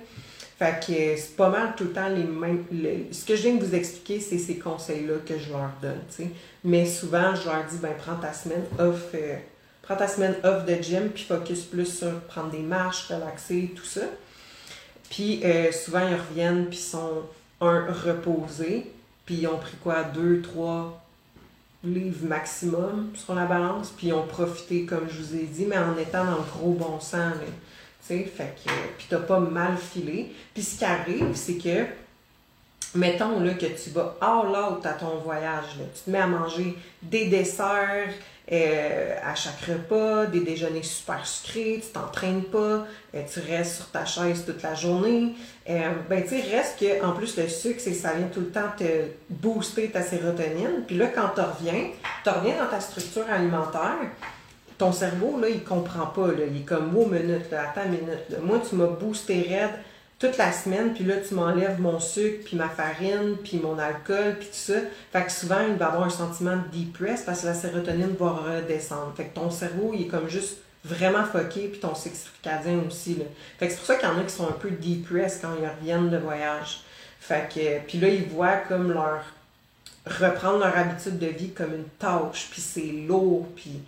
Fait 0.57 0.79
que 0.85 0.93
euh, 0.93 1.15
c'est 1.17 1.35
pas 1.35 1.49
mal 1.49 1.73
tout 1.75 1.83
le 1.83 1.91
temps 1.91 2.07
les 2.07 2.23
mêmes. 2.23 2.63
ce 3.11 3.25
que 3.25 3.35
je 3.35 3.41
viens 3.41 3.55
de 3.55 3.65
vous 3.65 3.75
expliquer, 3.75 4.21
c'est 4.21 4.37
ces 4.37 4.57
conseils-là 4.57 5.15
que 5.25 5.37
je 5.37 5.49
leur 5.49 5.71
donne. 5.81 5.99
Mais 6.63 6.85
souvent, 6.85 7.35
je 7.35 7.45
leur 7.45 7.65
dis 7.65 7.77
ben 7.77 7.93
prends 7.97 8.15
ta 8.15 8.31
semaine 8.31 8.63
off. 8.79 9.07
Euh, 9.15 9.35
prends 9.85 9.95
ta 9.95 10.07
semaine 10.07 10.35
off 10.43 10.65
de 10.65 10.75
gym, 10.81 11.09
puis 11.09 11.23
focus 11.23 11.61
plus 11.63 11.97
sur 11.99 12.19
prendre 12.21 12.49
des 12.49 12.59
marches, 12.59 13.07
relaxer, 13.07 13.71
tout 13.75 13.85
ça. 13.85 14.01
Puis 15.09 15.43
souvent, 15.71 16.07
ils 16.07 16.15
reviennent, 16.15 16.67
puis 16.67 16.77
sont 16.77 17.21
un 17.61 17.87
reposé, 17.91 18.91
puis 19.25 19.35
ils 19.35 19.47
ont 19.47 19.57
pris 19.57 19.77
quoi, 19.81 20.03
deux, 20.03 20.41
trois 20.41 21.01
livres 21.83 22.27
maximum 22.27 23.11
sur 23.13 23.35
la 23.35 23.45
balance, 23.45 23.93
puis 23.95 24.07
ils 24.07 24.13
ont 24.13 24.25
profité, 24.25 24.85
comme 24.85 25.07
je 25.07 25.21
vous 25.21 25.35
ai 25.35 25.43
dit, 25.43 25.65
mais 25.65 25.77
en 25.77 25.95
étant 25.97 26.25
dans 26.25 26.37
le 26.37 26.51
gros 26.51 26.71
bon 26.71 26.99
sens. 26.99 27.35
Tu 28.07 28.07
sais, 28.07 28.23
fait 28.23 28.55
que. 28.63 28.71
Puis 28.97 29.07
t'as 29.09 29.19
pas 29.19 29.39
mal 29.39 29.77
filé. 29.77 30.33
Puis 30.53 30.63
ce 30.63 30.79
qui 30.79 30.85
arrive, 30.85 31.35
c'est 31.35 31.57
que, 31.57 31.85
mettons 32.95 33.39
là, 33.39 33.53
que 33.53 33.65
tu 33.65 33.91
vas 33.91 34.17
all 34.19 34.49
out 34.49 34.85
à 34.85 34.93
ton 34.93 35.17
voyage, 35.17 35.77
tu 35.95 36.01
te 36.01 36.09
mets 36.09 36.19
à 36.19 36.27
manger 36.27 36.75
des 37.01 37.27
desserts, 37.27 38.13
euh, 38.51 39.15
à 39.23 39.33
chaque 39.33 39.59
repas, 39.61 40.27
des 40.27 40.41
déjeuners 40.41 40.83
super 40.83 41.25
sucrés, 41.25 41.81
tu 41.83 41.91
t'entraînes 41.91 42.43
pas, 42.43 42.85
euh, 43.15 43.21
tu 43.31 43.39
restes 43.39 43.77
sur 43.77 43.89
ta 43.89 44.05
chaise 44.05 44.45
toute 44.45 44.61
la 44.61 44.75
journée. 44.75 45.33
Euh, 45.67 45.91
ben, 46.07 46.23
tu 46.23 46.35
reste 46.35 46.79
que, 46.79 47.03
en 47.03 47.13
plus, 47.13 47.37
le 47.37 47.47
sucre, 47.47 47.81
ça 47.81 48.13
vient 48.13 48.27
tout 48.27 48.41
le 48.41 48.51
temps 48.51 48.69
te 48.77 48.83
booster 49.29 49.89
ta 49.89 50.03
sérotonine. 50.03 50.83
Puis 50.85 50.95
là, 50.95 51.07
quand 51.07 51.29
tu 51.33 51.41
reviens, 51.41 51.89
tu 52.23 52.29
reviens 52.29 52.63
dans 52.63 52.69
ta 52.69 52.79
structure 52.79 53.25
alimentaire, 53.31 53.97
ton 54.77 54.91
cerveau, 54.91 55.39
là, 55.39 55.49
il 55.49 55.63
comprend 55.63 56.05
pas, 56.05 56.27
là. 56.27 56.45
Il 56.47 56.57
est 56.57 56.65
comme, 56.65 56.95
oh, 56.95 57.07
minute, 57.07 57.51
attends, 57.51 57.89
minute, 57.89 58.43
Moi, 58.43 58.61
tu 58.67 58.75
m'as 58.75 58.87
boosté 58.87 59.41
raide 59.41 59.71
toute 60.17 60.37
la 60.37 60.51
semaine, 60.51 60.93
puis 60.93 61.03
là, 61.03 61.15
tu 61.17 61.33
m'enlèves 61.33 61.79
mon 61.79 61.99
sucre, 61.99 62.45
puis 62.45 62.55
ma 62.55 62.69
farine, 62.69 63.35
puis 63.43 63.57
mon 63.57 63.77
alcool, 63.77 64.37
puis 64.39 64.47
tout 64.47 64.53
ça. 64.53 64.75
Fait 65.11 65.25
que 65.25 65.31
souvent, 65.31 65.59
il 65.67 65.75
va 65.75 65.87
avoir 65.87 66.03
un 66.03 66.09
sentiment 66.09 66.55
de 66.55 66.77
depress 66.77 67.23
parce 67.23 67.41
que 67.41 67.47
la 67.47 67.53
sérotonine 67.53 68.15
va 68.17 68.29
redescendre. 68.29 69.13
Fait 69.15 69.25
que 69.25 69.35
ton 69.35 69.51
cerveau, 69.51 69.91
il 69.93 70.03
est 70.03 70.07
comme 70.07 70.29
juste 70.29 70.57
vraiment 70.85 71.25
foqué, 71.25 71.67
puis 71.67 71.79
ton 71.79 71.95
circadien 71.95 72.79
aussi. 72.87 73.15
Là. 73.15 73.25
Fait 73.57 73.67
que 73.67 73.73
c'est 73.73 73.77
pour 73.79 73.87
ça 73.87 73.95
qu'il 73.95 74.07
y 74.07 74.11
en 74.11 74.19
a 74.19 74.23
qui 74.23 74.33
sont 74.33 74.47
un 74.47 74.53
peu 74.53 74.71
depressed 74.71 75.41
quand 75.41 75.53
ils 75.59 75.67
reviennent 75.67 76.09
de 76.09 76.17
voyage. 76.17 76.81
Fait 77.19 77.49
que, 77.53 77.85
puis 77.87 77.99
là, 77.99 78.07
ils 78.07 78.25
voient 78.25 78.57
comme 78.57 78.93
leur 78.93 79.23
reprendre 80.05 80.59
leur 80.59 80.77
habitude 80.77 81.17
de 81.17 81.27
vie 81.27 81.49
comme 81.49 81.73
une 81.73 81.89
tâche, 81.99 82.47
puis 82.51 82.61
c'est 82.61 82.91
lourd, 83.07 83.47
puis 83.55 83.81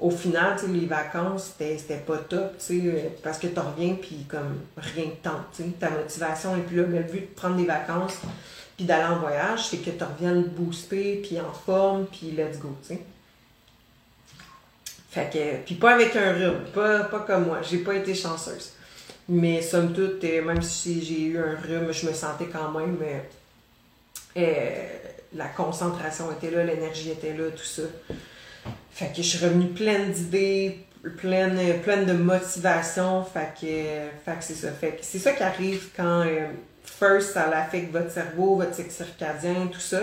au 0.00 0.10
final, 0.10 0.56
les 0.72 0.86
vacances, 0.86 1.54
c'était 1.58 1.98
pas 1.98 2.16
top, 2.16 2.54
euh, 2.70 3.08
parce 3.22 3.38
que 3.38 3.48
tu 3.48 3.60
reviens, 3.60 3.94
puis 4.00 4.24
comme 4.28 4.60
rien 4.76 5.06
de 5.06 5.16
tente, 5.22 5.60
ta 5.78 5.90
motivation 5.90 6.56
est 6.56 6.60
plus 6.60 6.76
là, 6.76 6.84
mais 6.88 6.98
le 6.98 7.04
but 7.04 7.20
de 7.20 7.34
prendre 7.34 7.56
des 7.56 7.66
vacances, 7.66 8.18
puis 8.76 8.86
d'aller 8.86 9.12
en 9.12 9.18
voyage, 9.18 9.68
c'est 9.68 9.78
que 9.78 9.90
tu 9.90 10.02
reviennes 10.02 10.44
booster, 10.44 11.20
puis 11.22 11.38
en 11.38 11.52
forme, 11.52 12.06
puis 12.06 12.30
let's 12.30 12.58
go, 12.58 12.74
tu 12.82 12.94
sais. 12.94 13.02
Fait 15.10 15.30
que, 15.30 15.66
puis 15.66 15.74
pas 15.74 15.94
avec 15.94 16.14
un 16.16 16.32
rhume, 16.32 16.64
pas, 16.72 17.00
pas 17.04 17.20
comme 17.20 17.46
moi, 17.46 17.60
j'ai 17.62 17.78
pas 17.78 17.94
été 17.94 18.14
chanceuse. 18.14 18.72
Mais 19.28 19.60
somme 19.60 19.92
toute, 19.92 20.22
euh, 20.24 20.42
même 20.42 20.62
si 20.62 21.04
j'ai 21.04 21.22
eu 21.22 21.38
un 21.38 21.56
rhume, 21.56 21.92
je 21.92 22.06
me 22.06 22.12
sentais 22.14 22.46
quand 22.46 22.70
même, 22.70 22.96
mais 22.98 23.28
euh, 24.36 24.86
la 25.34 25.46
concentration 25.46 26.32
était 26.32 26.50
là, 26.50 26.64
l'énergie 26.64 27.10
était 27.10 27.36
là, 27.36 27.50
tout 27.50 27.64
ça. 27.64 27.82
Fait 28.92 29.08
que 29.08 29.16
je 29.16 29.22
suis 29.22 29.44
revenue 29.44 29.68
pleine 29.68 30.12
d'idées, 30.12 30.86
pleine, 31.16 31.58
pleine 31.82 32.06
de 32.06 32.12
motivation. 32.12 33.24
C'est 34.40 34.54
ça. 34.54 34.68
C'est 35.00 35.18
ça 35.18 35.32
qui 35.32 35.42
arrive 35.42 35.88
quand, 35.96 36.24
euh, 36.26 36.48
first, 36.84 37.32
ça 37.32 37.48
affecte 37.48 37.92
votre 37.92 38.10
cerveau, 38.10 38.56
votre 38.56 38.74
cycle 38.74 38.90
circadien, 38.90 39.68
tout 39.72 39.80
ça, 39.80 40.00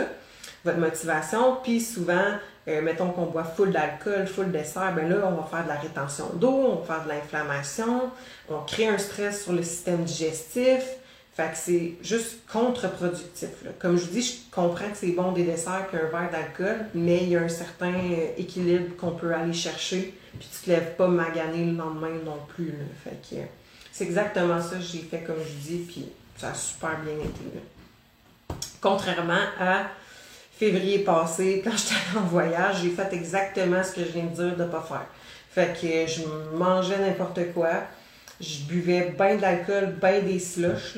votre 0.64 0.80
motivation. 0.80 1.58
Puis 1.64 1.80
souvent, 1.82 2.34
euh, 2.68 2.82
mettons 2.82 3.12
qu'on 3.12 3.28
boit 3.28 3.44
full 3.44 3.72
d'alcool, 3.72 4.28
full 4.28 4.52
dessert, 4.52 4.94
ben 4.96 5.08
là, 5.08 5.18
on 5.26 5.42
va 5.42 5.48
faire 5.50 5.64
de 5.64 5.70
la 5.70 5.80
rétention 5.80 6.30
d'eau, 6.34 6.50
on 6.50 6.76
va 6.82 6.96
faire 6.96 7.04
de 7.06 7.10
l'inflammation, 7.10 8.12
on 8.50 8.60
crée 8.62 8.88
un 8.88 8.98
stress 8.98 9.44
sur 9.44 9.54
le 9.54 9.64
système 9.64 10.04
digestif. 10.04 10.84
Fait 11.38 11.52
que 11.52 11.56
c'est 11.56 11.94
juste 12.02 12.48
contre-productif. 12.52 13.50
Comme 13.78 13.96
je 13.96 14.06
vous 14.06 14.12
dis, 14.12 14.24
je 14.24 14.52
comprends 14.52 14.90
que 14.90 14.98
c'est 14.98 15.12
bon 15.12 15.34
des 15.34 15.44
desserts 15.44 15.88
qu'un 15.92 16.08
verre 16.08 16.32
d'alcool, 16.32 16.88
mais 16.96 17.18
il 17.18 17.30
y 17.30 17.36
a 17.36 17.42
un 17.42 17.48
certain 17.48 17.94
euh, 17.94 18.30
équilibre 18.40 18.96
qu'on 18.98 19.12
peut 19.12 19.32
aller 19.32 19.54
chercher, 19.54 20.16
puis 20.40 20.50
tu 20.52 20.66
te 20.66 20.72
lèves 20.72 20.96
pas 20.96 21.08
magané 21.08 21.64
le 21.66 21.74
lendemain 21.74 22.18
non 22.26 22.40
plus. 22.48 22.74
Fait 23.04 23.22
que 23.22 23.40
c'est 23.92 24.06
exactement 24.06 24.60
ça 24.60 24.78
que 24.78 24.82
j'ai 24.82 24.98
fait 24.98 25.20
comme 25.20 25.36
je 25.48 25.70
dis, 25.70 25.84
puis 25.88 26.06
ça 26.38 26.50
a 26.50 26.54
super 26.56 26.98
bien 27.02 27.14
été. 27.14 28.58
Contrairement 28.82 29.46
à 29.60 29.92
février 30.58 31.00
passé, 31.04 31.62
quand 31.64 31.78
j'étais 31.78 32.18
en 32.18 32.24
voyage, 32.24 32.78
j'ai 32.82 32.90
fait 32.90 33.14
exactement 33.14 33.84
ce 33.84 33.92
que 33.92 34.02
je 34.02 34.10
viens 34.10 34.26
de 34.26 34.34
dire 34.34 34.58
de 34.58 34.64
pas 34.64 34.82
faire. 34.82 35.06
Fait 35.52 35.72
que 35.80 36.12
je 36.12 36.24
mangeais 36.58 36.98
n'importe 36.98 37.54
quoi, 37.54 37.84
je 38.42 38.64
buvais 38.64 39.14
bien 39.16 39.36
d'alcool, 39.36 39.96
bien 40.02 40.22
des 40.22 40.40
slushs, 40.40 40.98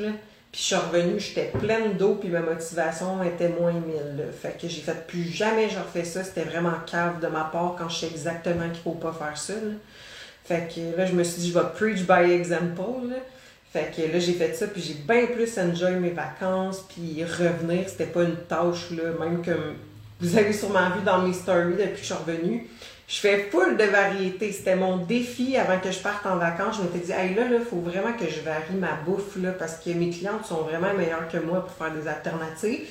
puis 0.51 0.61
je 0.61 0.65
suis 0.65 0.75
revenue, 0.75 1.19
j'étais 1.19 1.51
pleine 1.57 1.93
d'eau, 1.93 2.15
puis 2.15 2.29
ma 2.29 2.39
motivation 2.39 3.21
était 3.23 3.49
moins 3.49 3.73
mille. 3.73 4.25
Fait 4.41 4.59
que 4.59 4.67
j'ai 4.67 4.81
fait 4.81 5.05
plus 5.05 5.23
jamais 5.23 5.69
je 5.69 5.77
refais 5.77 6.03
ça. 6.03 6.23
C'était 6.23 6.43
vraiment 6.43 6.73
cave 6.87 7.19
de 7.19 7.27
ma 7.27 7.43
part 7.43 7.75
quand 7.77 7.87
je 7.87 7.99
sais 7.99 8.07
exactement 8.07 8.67
qu'il 8.69 8.81
faut 8.81 8.93
pas 8.93 9.13
faire 9.13 9.37
ça. 9.37 9.53
Fait 10.43 10.67
que 10.73 10.97
là, 10.97 11.05
je 11.05 11.13
me 11.13 11.23
suis 11.23 11.41
dit, 11.41 11.49
je 11.49 11.53
vais 11.53 11.65
preach 11.75 12.07
by 12.07 12.31
example. 12.31 13.13
Fait 13.71 13.93
que 13.95 14.01
là, 14.11 14.17
j'ai 14.17 14.33
fait 14.33 14.55
ça, 14.55 14.65
puis 14.65 14.81
j'ai 14.81 14.95
bien 14.95 15.27
plus 15.27 15.59
enjoy 15.59 15.91
mes 15.97 16.09
vacances, 16.09 16.83
puis 16.89 17.23
revenir, 17.23 17.87
c'était 17.87 18.07
pas 18.07 18.23
une 18.23 18.37
tâche, 18.47 18.89
là, 18.89 19.11
même 19.19 19.43
que 19.43 19.51
vous 20.19 20.37
avez 20.37 20.53
sûrement 20.53 20.89
vu 20.89 21.01
dans 21.05 21.21
mes 21.21 21.33
stories 21.33 21.75
depuis 21.77 21.93
que 21.93 21.99
je 21.99 22.03
suis 22.05 22.13
revenue. 22.13 22.67
Je 23.07 23.19
fais 23.19 23.49
full 23.49 23.77
de 23.77 23.85
variété. 23.85 24.51
C'était 24.51 24.75
mon 24.75 24.97
défi 24.97 25.57
avant 25.57 25.79
que 25.79 25.91
je 25.91 25.99
parte 25.99 26.25
en 26.25 26.37
vacances. 26.37 26.77
Je 26.77 26.83
m'étais 26.83 27.07
dit, 27.07 27.11
hey, 27.11 27.33
là, 27.33 27.43
il 27.51 27.65
faut 27.65 27.79
vraiment 27.79 28.13
que 28.13 28.25
je 28.29 28.41
varie 28.41 28.75
ma 28.79 28.93
bouffe, 29.05 29.35
là, 29.37 29.51
parce 29.51 29.77
que 29.77 29.89
mes 29.91 30.11
clientes 30.11 30.45
sont 30.45 30.61
vraiment 30.61 30.93
meilleures 30.93 31.27
que 31.27 31.37
moi 31.37 31.65
pour 31.65 31.73
faire 31.73 31.93
des 31.93 32.07
alternatives. 32.07 32.89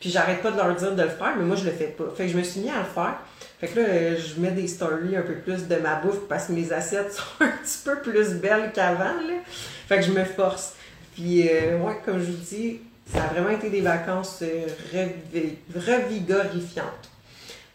Puis 0.00 0.10
j'arrête 0.10 0.42
pas 0.42 0.50
de 0.50 0.56
leur 0.56 0.74
dire 0.74 0.96
de 0.96 1.02
le 1.02 1.08
faire, 1.08 1.34
mais 1.38 1.44
moi, 1.44 1.54
je 1.54 1.64
le 1.64 1.70
fais 1.70 1.86
pas. 1.86 2.04
Fait 2.16 2.24
que 2.24 2.32
je 2.32 2.36
me 2.36 2.42
suis 2.42 2.60
mis 2.60 2.70
à 2.70 2.78
le 2.78 2.84
faire. 2.92 3.18
Fait 3.60 3.68
que 3.68 3.78
là, 3.78 4.16
je 4.16 4.40
mets 4.40 4.50
des 4.50 4.66
stories 4.66 5.16
un 5.16 5.22
peu 5.22 5.34
plus 5.34 5.68
de 5.68 5.76
ma 5.76 5.94
bouffe 5.96 6.26
parce 6.28 6.46
que 6.46 6.52
mes 6.52 6.72
assiettes 6.72 7.12
sont 7.12 7.44
un 7.44 7.50
petit 7.62 7.78
peu 7.84 8.00
plus 8.00 8.34
belles 8.34 8.72
qu'avant, 8.74 9.04
là. 9.04 9.34
Fait 9.86 9.98
que 9.98 10.02
je 10.02 10.10
me 10.10 10.24
force. 10.24 10.74
Puis, 11.14 11.48
euh, 11.48 11.78
ouais, 11.78 11.98
comme 12.04 12.18
je 12.18 12.32
vous 12.32 12.32
dis, 12.32 12.80
ça 13.06 13.24
a 13.24 13.26
vraiment 13.28 13.50
été 13.50 13.70
des 13.70 13.80
vacances 13.80 14.42
euh, 14.42 14.66
revigorifiantes. 15.74 17.10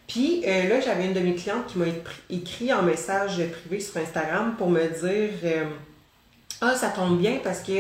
Puis 0.08 0.44
euh, 0.48 0.70
là, 0.70 0.80
j'avais 0.80 1.06
une 1.06 1.14
de 1.14 1.20
mes 1.20 1.36
clientes 1.36 1.68
qui 1.68 1.78
m'a 1.78 1.86
écrit 2.30 2.74
en 2.74 2.82
message 2.82 3.42
privé 3.62 3.82
sur 3.82 3.98
Instagram 3.98 4.56
pour 4.58 4.70
me 4.70 4.82
dire 4.82 5.32
euh, 5.44 5.66
Ah, 6.62 6.76
ça 6.76 6.90
tombe 6.90 7.20
bien 7.20 7.40
parce 7.44 7.60
que 7.60 7.74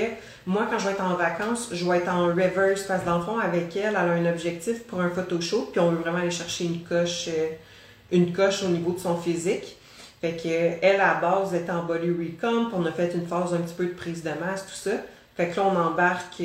moi, 0.45 0.67
quand 0.69 0.77
je 0.77 0.85
vais 0.85 0.91
être 0.91 1.03
en 1.03 1.15
vacances, 1.15 1.69
je 1.71 1.89
vais 1.89 1.97
être 1.97 2.09
en 2.09 2.27
reverse 2.27 2.83
parce 2.83 3.05
dans 3.05 3.19
le 3.19 3.23
fond, 3.23 3.39
avec 3.39 3.75
elle, 3.75 3.89
elle 3.89 3.95
a 3.95 4.01
un 4.01 4.25
objectif 4.25 4.83
pour 4.83 4.99
un 4.99 5.09
photo 5.09 5.37
puis 5.37 5.79
on 5.79 5.91
veut 5.91 5.97
vraiment 5.97 6.19
aller 6.19 6.31
chercher 6.31 6.65
une 6.65 6.83
coche, 6.83 7.29
une 8.11 8.33
coche 8.33 8.63
au 8.63 8.69
niveau 8.69 8.91
de 8.91 8.99
son 8.99 9.17
physique. 9.17 9.77
Fait 10.19 10.33
que 10.33 10.83
elle, 10.85 10.99
à 10.99 11.15
base, 11.15 11.53
était 11.53 11.71
en 11.71 11.83
body 11.83 12.09
recomp, 12.09 12.71
on 12.73 12.85
a 12.85 12.91
fait 12.91 13.13
une 13.13 13.27
phase 13.27 13.53
un 13.53 13.59
petit 13.59 13.75
peu 13.75 13.85
de 13.85 13.93
prise 13.93 14.23
de 14.23 14.31
masse, 14.31 14.65
tout 14.65 14.89
ça. 14.89 14.97
Fait 15.35 15.49
que 15.49 15.57
là, 15.57 15.65
on 15.71 15.75
embarque 15.77 16.41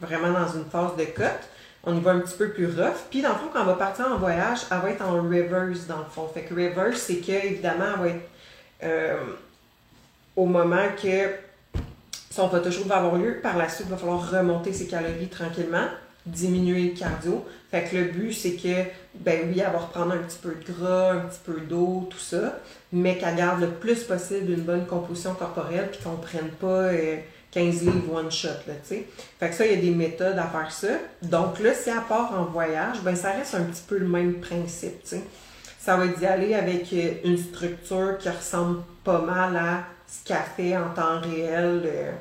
vraiment 0.00 0.30
dans 0.30 0.48
une 0.48 0.64
phase 0.64 0.96
de 0.96 1.04
cote 1.04 1.48
on 1.86 1.96
y 1.96 2.00
va 2.00 2.12
un 2.12 2.20
petit 2.20 2.36
peu 2.36 2.50
plus 2.50 2.66
rough. 2.66 3.06
Puis 3.10 3.22
dans 3.22 3.30
le 3.30 3.34
fond, 3.36 3.48
quand 3.52 3.62
on 3.62 3.66
va 3.66 3.74
partir 3.74 4.06
en 4.06 4.16
voyage, 4.16 4.60
elle 4.70 4.78
va 4.78 4.90
être 4.90 5.02
en 5.02 5.22
reverse 5.22 5.86
dans 5.86 5.98
le 5.98 6.04
fond. 6.10 6.28
Fait 6.32 6.42
que 6.42 6.54
reverse, 6.54 7.00
c'est 7.00 7.16
que 7.16 7.46
évidemment, 7.46 7.84
elle 7.94 8.00
va 8.00 8.08
être 8.08 8.28
euh, 8.82 9.16
au 10.36 10.46
moment 10.46 10.88
que 11.00 11.30
son 12.30 12.48
photoshoot 12.48 12.86
va 12.86 12.96
avoir 12.96 13.16
lieu. 13.16 13.40
Par 13.42 13.56
la 13.56 13.68
suite, 13.68 13.86
il 13.88 13.90
va 13.90 13.96
falloir 13.96 14.30
remonter 14.30 14.72
ses 14.72 14.86
calories 14.86 15.28
tranquillement, 15.28 15.86
diminuer 16.26 16.90
le 16.90 16.98
cardio. 16.98 17.46
Fait 17.70 17.84
que 17.84 17.96
le 17.96 18.04
but, 18.04 18.32
c'est 18.32 18.54
que, 18.54 18.84
ben 19.14 19.48
oui, 19.48 19.60
elle 19.60 19.72
va 19.72 19.78
reprendre 19.78 20.12
un 20.12 20.18
petit 20.18 20.38
peu 20.40 20.54
de 20.54 20.72
gras, 20.72 21.12
un 21.12 21.20
petit 21.20 21.40
peu 21.44 21.60
d'eau, 21.60 22.08
tout 22.10 22.18
ça, 22.18 22.60
mais 22.92 23.18
qu'elle 23.18 23.36
garde 23.36 23.60
le 23.60 23.68
plus 23.68 24.04
possible 24.04 24.50
une 24.50 24.62
bonne 24.62 24.86
composition 24.86 25.34
corporelle, 25.34 25.90
puis 25.90 26.00
qu'on 26.02 26.12
ne 26.12 26.22
prenne 26.22 26.48
pas. 26.48 26.66
Euh, 26.66 27.16
15 27.54 27.82
livres 27.82 28.12
one 28.12 28.30
shot, 28.32 28.48
là, 28.66 28.74
tu 28.82 28.96
sais. 28.96 29.06
Fait 29.38 29.48
que 29.48 29.54
ça, 29.54 29.64
il 29.64 29.72
y 29.72 29.78
a 29.78 29.80
des 29.80 29.94
méthodes 29.94 30.36
à 30.36 30.46
faire 30.48 30.72
ça. 30.72 30.88
Donc 31.22 31.60
là, 31.60 31.72
si 31.72 31.88
elle 31.88 32.02
part 32.08 32.34
en 32.36 32.46
voyage, 32.46 33.00
ben 33.02 33.14
ça 33.14 33.30
reste 33.30 33.54
un 33.54 33.62
petit 33.62 33.84
peu 33.86 33.96
le 33.96 34.08
même 34.08 34.40
principe, 34.40 35.02
tu 35.04 35.10
sais. 35.10 35.22
Ça 35.78 35.96
va 35.96 36.06
être 36.06 36.18
d'y 36.18 36.26
aller 36.26 36.54
avec 36.54 36.92
euh, 36.92 37.12
une 37.24 37.38
structure 37.38 38.18
qui 38.18 38.28
ressemble 38.28 38.82
pas 39.04 39.20
mal 39.20 39.56
à 39.56 39.84
ce 40.08 40.26
qu'elle 40.26 40.38
fait 40.56 40.76
en 40.76 40.88
temps 40.90 41.20
réel 41.20 41.82
euh, 41.84 42.12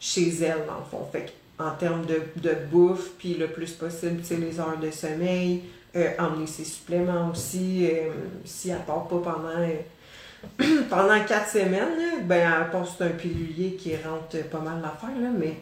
chez 0.00 0.28
elle, 0.42 0.66
dans 0.66 0.78
le 0.78 0.84
fond. 0.90 1.08
Fait 1.12 1.32
en 1.56 1.70
termes 1.70 2.04
de, 2.06 2.22
de 2.36 2.56
bouffe, 2.72 3.10
puis 3.16 3.34
le 3.34 3.46
plus 3.46 3.70
possible, 3.70 4.22
tu 4.22 4.26
sais, 4.26 4.36
les 4.36 4.58
heures 4.58 4.78
de 4.82 4.90
sommeil, 4.90 5.62
euh, 5.94 6.10
emmener 6.18 6.48
ses 6.48 6.64
suppléments 6.64 7.30
aussi, 7.30 7.88
si 8.44 8.70
elle 8.70 8.80
part 8.80 9.06
pas 9.06 9.18
pendant 9.18 9.64
pendant 10.90 11.24
quatre 11.24 11.48
semaines, 11.48 12.24
ben, 12.24 12.52
à 12.52 12.64
part 12.64 12.86
c'est 12.86 13.04
un 13.04 13.10
pilulier 13.10 13.74
qui 13.74 13.96
rentre 13.96 14.48
pas 14.48 14.60
mal 14.60 14.80
l'affaire, 14.82 15.30
mais 15.38 15.60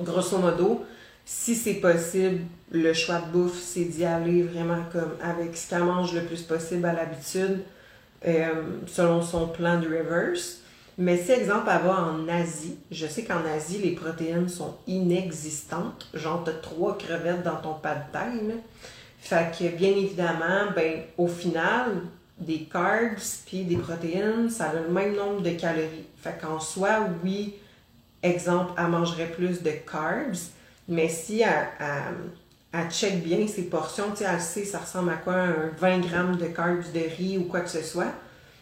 grosso 0.00 0.38
modo, 0.38 0.84
si 1.24 1.54
c'est 1.54 1.74
possible, 1.74 2.40
le 2.70 2.92
choix 2.92 3.20
de 3.20 3.30
bouffe, 3.30 3.60
c'est 3.60 3.84
d'y 3.84 4.04
aller 4.04 4.42
vraiment 4.42 4.82
comme 4.92 5.14
avec 5.22 5.56
ce 5.56 5.70
qu'elle 5.70 5.84
mange 5.84 6.14
le 6.14 6.22
plus 6.22 6.42
possible 6.42 6.86
à 6.86 6.92
l'habitude, 6.92 7.60
euh, 8.26 8.62
selon 8.86 9.22
son 9.22 9.48
plan 9.48 9.80
de 9.80 9.86
reverse. 9.86 10.60
Mais 10.96 11.16
si, 11.16 11.30
exemple, 11.30 11.70
elle 11.72 11.86
va 11.86 12.02
en 12.02 12.26
Asie, 12.28 12.78
je 12.90 13.06
sais 13.06 13.22
qu'en 13.22 13.44
Asie, 13.54 13.78
les 13.78 13.92
protéines 13.92 14.48
sont 14.48 14.74
inexistantes. 14.88 16.08
Genre, 16.12 16.42
t'as 16.44 16.52
trois 16.52 16.98
crevettes 16.98 17.44
dans 17.44 17.56
ton 17.56 17.74
pas 17.74 17.94
de 17.94 18.12
taille. 18.12 18.54
Fait 19.20 19.52
que, 19.56 19.68
bien 19.76 19.90
évidemment, 19.90 20.72
ben, 20.74 21.02
au 21.16 21.28
final, 21.28 21.92
des 22.40 22.64
carbs 22.64 23.20
puis 23.46 23.64
des 23.64 23.76
protéines, 23.76 24.48
ça 24.50 24.70
a 24.70 24.74
le 24.74 24.88
même 24.88 25.14
nombre 25.16 25.42
de 25.42 25.50
calories. 25.50 26.06
Fait 26.22 26.38
qu'en 26.40 26.60
soi, 26.60 27.00
oui, 27.24 27.54
exemple, 28.22 28.72
elle 28.78 28.88
mangerait 28.88 29.30
plus 29.30 29.62
de 29.62 29.70
carbs, 29.70 30.38
mais 30.88 31.08
si 31.08 31.42
elle, 31.42 32.90
check 32.90 33.22
bien 33.22 33.46
ses 33.46 33.64
portions, 33.64 34.10
tu 34.10 34.18
sais, 34.18 34.26
elle 34.32 34.40
sait 34.40 34.64
ça 34.64 34.78
ressemble 34.78 35.10
à 35.10 35.16
quoi, 35.16 35.34
un 35.34 35.70
20 35.78 35.98
grammes 36.00 36.36
de 36.36 36.46
carbs 36.46 36.92
de 36.92 37.00
riz 37.16 37.38
ou 37.38 37.44
quoi 37.44 37.60
que 37.60 37.70
ce 37.70 37.82
soit, 37.82 38.12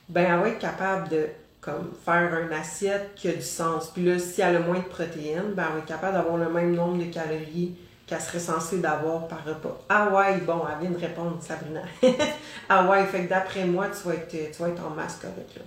ben 0.09 0.25
elle 0.29 0.41
va 0.41 0.49
être 0.49 0.59
capable 0.59 1.09
de 1.09 1.27
comme 1.61 1.93
faire 2.05 2.33
une 2.39 2.53
assiette 2.53 3.11
qui 3.17 3.29
a 3.29 3.33
du 3.33 3.43
sens. 3.43 3.91
Puis 3.93 4.05
là, 4.05 4.19
si 4.21 4.41
elle 4.41 4.57
a 4.57 4.61
moins 4.61 4.79
de 4.79 4.85
protéines, 4.85 5.53
ben 5.55 5.65
elle 5.67 5.73
va 5.73 5.79
être 5.79 5.87
capable 5.87 6.15
d'avoir 6.15 6.37
le 6.37 6.49
même 6.49 6.75
nombre 6.75 6.99
de 6.99 7.11
calories 7.11 7.75
qu'elle 8.07 8.21
serait 8.21 8.41
censée 8.41 8.79
d'avoir 8.79 9.27
par 9.27 9.45
repas. 9.45 9.81
Ah 9.89 10.09
ouais, 10.11 10.39
bon, 10.39 10.63
elle 10.71 10.87
vient 10.87 10.97
de 10.97 11.05
répondre, 11.05 11.39
Sabrina. 11.41 11.83
ah 12.69 12.89
ouais, 12.89 13.05
fait 13.07 13.25
que 13.25 13.29
d'après 13.29 13.65
moi, 13.65 13.87
tu 13.89 14.09
vas, 14.09 14.15
être, 14.15 14.29
tu 14.29 14.63
vas 14.63 14.69
être 14.69 14.85
en 14.85 14.91
masque 14.91 15.25
avec 15.25 15.57
là. 15.57 15.63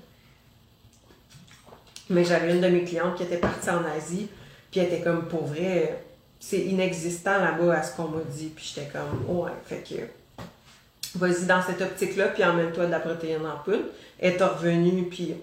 Mais 2.09 2.23
j'avais 2.23 2.55
une 2.55 2.61
de 2.61 2.69
mes 2.69 2.83
clientes 2.83 3.15
qui 3.15 3.23
était 3.23 3.37
partie 3.37 3.69
en 3.69 3.83
Asie, 3.85 4.29
puis 4.71 4.79
elle 4.79 4.87
était 4.87 5.01
comme, 5.01 5.27
pour 5.27 5.45
vrai, 5.45 6.03
c'est 6.39 6.61
inexistant 6.61 7.37
là-bas 7.37 7.75
à 7.75 7.83
ce 7.83 7.95
qu'on 7.95 8.07
m'a 8.07 8.21
dit. 8.21 8.51
Puis 8.55 8.73
j'étais 8.73 8.89
comme, 8.89 9.37
ouais, 9.37 9.51
fait 9.65 9.83
que 9.87 11.17
vas-y 11.17 11.45
dans 11.45 11.61
cette 11.61 11.81
optique-là, 11.81 12.29
puis 12.29 12.43
emmène-toi 12.43 12.85
de 12.85 12.91
la 12.91 12.99
protéine 12.99 13.45
en 13.45 13.57
poudre. 13.63 13.89
Elle 14.17 14.33
est 14.33 14.43
revenue, 14.43 15.03
puis 15.09 15.35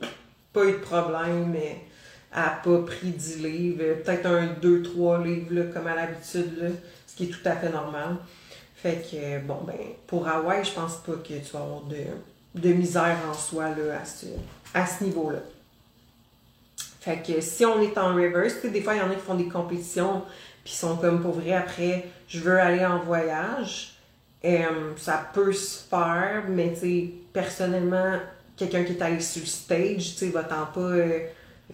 pas 0.53 0.65
eu 0.65 0.73
de 0.73 0.79
problème, 0.79 1.51
mais 1.53 1.83
n'a 2.41 2.61
pas 2.63 2.79
pris 2.79 3.11
10 3.11 3.43
livres, 3.43 3.85
peut-être 4.05 4.27
un 4.27 4.47
2-3 4.47 5.25
livres 5.25 5.73
comme 5.73 5.87
à 5.87 5.95
l'habitude, 5.95 6.75
ce 7.07 7.17
qui 7.17 7.25
est 7.25 7.29
tout 7.29 7.47
à 7.47 7.57
fait 7.57 7.71
normal. 7.71 8.17
Fait 8.75 9.03
que, 9.11 9.41
bon, 9.47 9.63
ben, 9.67 9.75
pour 10.07 10.29
Hawaï, 10.29 10.65
je 10.65 10.73
pense 10.73 10.97
pas 10.97 11.15
que 11.15 11.35
tu 11.35 11.53
vas 11.53 11.61
avoir 11.61 11.83
de, 12.55 12.69
misère 12.73 13.17
en 13.29 13.35
soi 13.35 13.71
là, 13.71 14.01
à 14.03 14.05
ce, 14.05 14.27
à 14.75 14.87
ce 14.87 15.05
niveau-là. 15.05 15.39
Fait 17.01 17.23
que 17.23 17.41
si 17.41 17.65
on 17.65 17.81
est 17.81 17.97
en 17.97 18.15
reverse, 18.15 18.63
des 18.67 18.83
fois, 18.83 18.95
il 18.95 18.99
y 18.99 19.01
en 19.01 19.11
a 19.11 19.15
qui 19.15 19.21
font 19.21 19.35
des 19.35 19.49
compétitions, 19.49 20.23
puis 20.63 20.75
sont 20.75 20.97
comme 20.97 21.23
pour 21.23 21.33
vrai 21.33 21.53
après, 21.53 22.07
je 22.29 22.41
veux 22.41 22.59
aller 22.59 22.85
en 22.85 22.99
voyage. 22.99 23.95
Euh, 24.45 24.93
ça 24.97 25.31
peut 25.33 25.53
se 25.53 25.85
faire, 25.89 26.45
mais 26.49 26.75
tu 26.79 27.13
personnellement, 27.33 28.19
quelqu'un 28.57 28.85
qui 28.85 28.93
est 28.93 29.03
allé 29.03 29.21
sur 29.21 29.41
le 29.41 29.47
stage, 29.47 30.17
tu 30.17 30.27
sais, 30.27 30.29
va-t'en 30.29 30.67
pas. 30.67 30.81
Euh, 30.81 31.21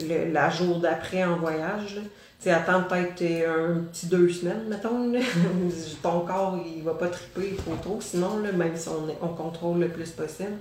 le, 0.00 0.32
la 0.32 0.50
jour 0.50 0.78
d'après 0.78 1.24
en 1.24 1.36
voyage. 1.36 2.00
Tu 2.42 2.48
attends 2.48 2.82
peut-être 2.82 3.22
euh, 3.22 3.76
un 3.76 3.80
petit 3.84 4.06
deux 4.06 4.28
semaines, 4.28 4.64
mettons. 4.68 5.12
Ton 6.02 6.20
corps, 6.20 6.58
il 6.66 6.82
va 6.82 6.94
pas 6.94 7.08
triper 7.08 7.54
trop 7.56 7.76
trop, 7.76 8.00
sinon, 8.00 8.36
même 8.38 8.76
si 8.76 8.88
on, 8.88 9.06
on 9.24 9.28
contrôle 9.28 9.78
le 9.78 9.88
plus 9.88 10.10
possible. 10.10 10.58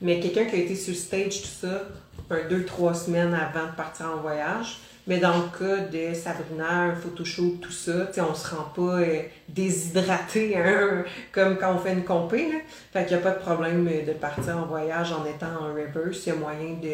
Mais 0.00 0.20
quelqu'un 0.20 0.44
qui 0.44 0.56
a 0.56 0.58
été 0.58 0.76
sur 0.76 0.94
stage, 0.94 1.42
tout 1.42 1.66
ça, 1.66 1.82
un 2.30 2.48
deux, 2.48 2.64
trois 2.64 2.94
semaines 2.94 3.34
avant 3.34 3.66
de 3.70 3.76
partir 3.76 4.10
en 4.16 4.20
voyage. 4.20 4.78
Mais 5.06 5.18
dans 5.18 5.36
le 5.36 5.58
cas 5.58 5.78
de 5.78 6.14
Sabrina, 6.14 6.82
un 6.82 6.94
tout 7.14 7.24
ça, 7.72 8.08
on 8.18 8.34
se 8.34 8.54
rend 8.54 8.70
pas 8.74 9.00
euh, 9.00 9.22
déshydraté 9.48 10.56
hein, 10.56 11.04
comme 11.32 11.56
quand 11.56 11.74
on 11.74 11.78
fait 11.78 11.92
une 11.92 12.04
compé. 12.04 12.52
Là. 12.52 12.58
Fait 12.92 13.04
qu'il 13.06 13.16
n'y 13.16 13.22
a 13.22 13.24
pas 13.24 13.36
de 13.36 13.42
problème 13.42 13.84
de 13.84 14.12
partir 14.12 14.58
en 14.58 14.66
voyage 14.66 15.12
en 15.12 15.24
étant 15.24 15.46
en 15.60 15.74
reverse. 15.74 16.24
Il 16.26 16.28
y 16.28 16.32
a 16.32 16.34
moyen 16.36 16.74
de, 16.80 16.88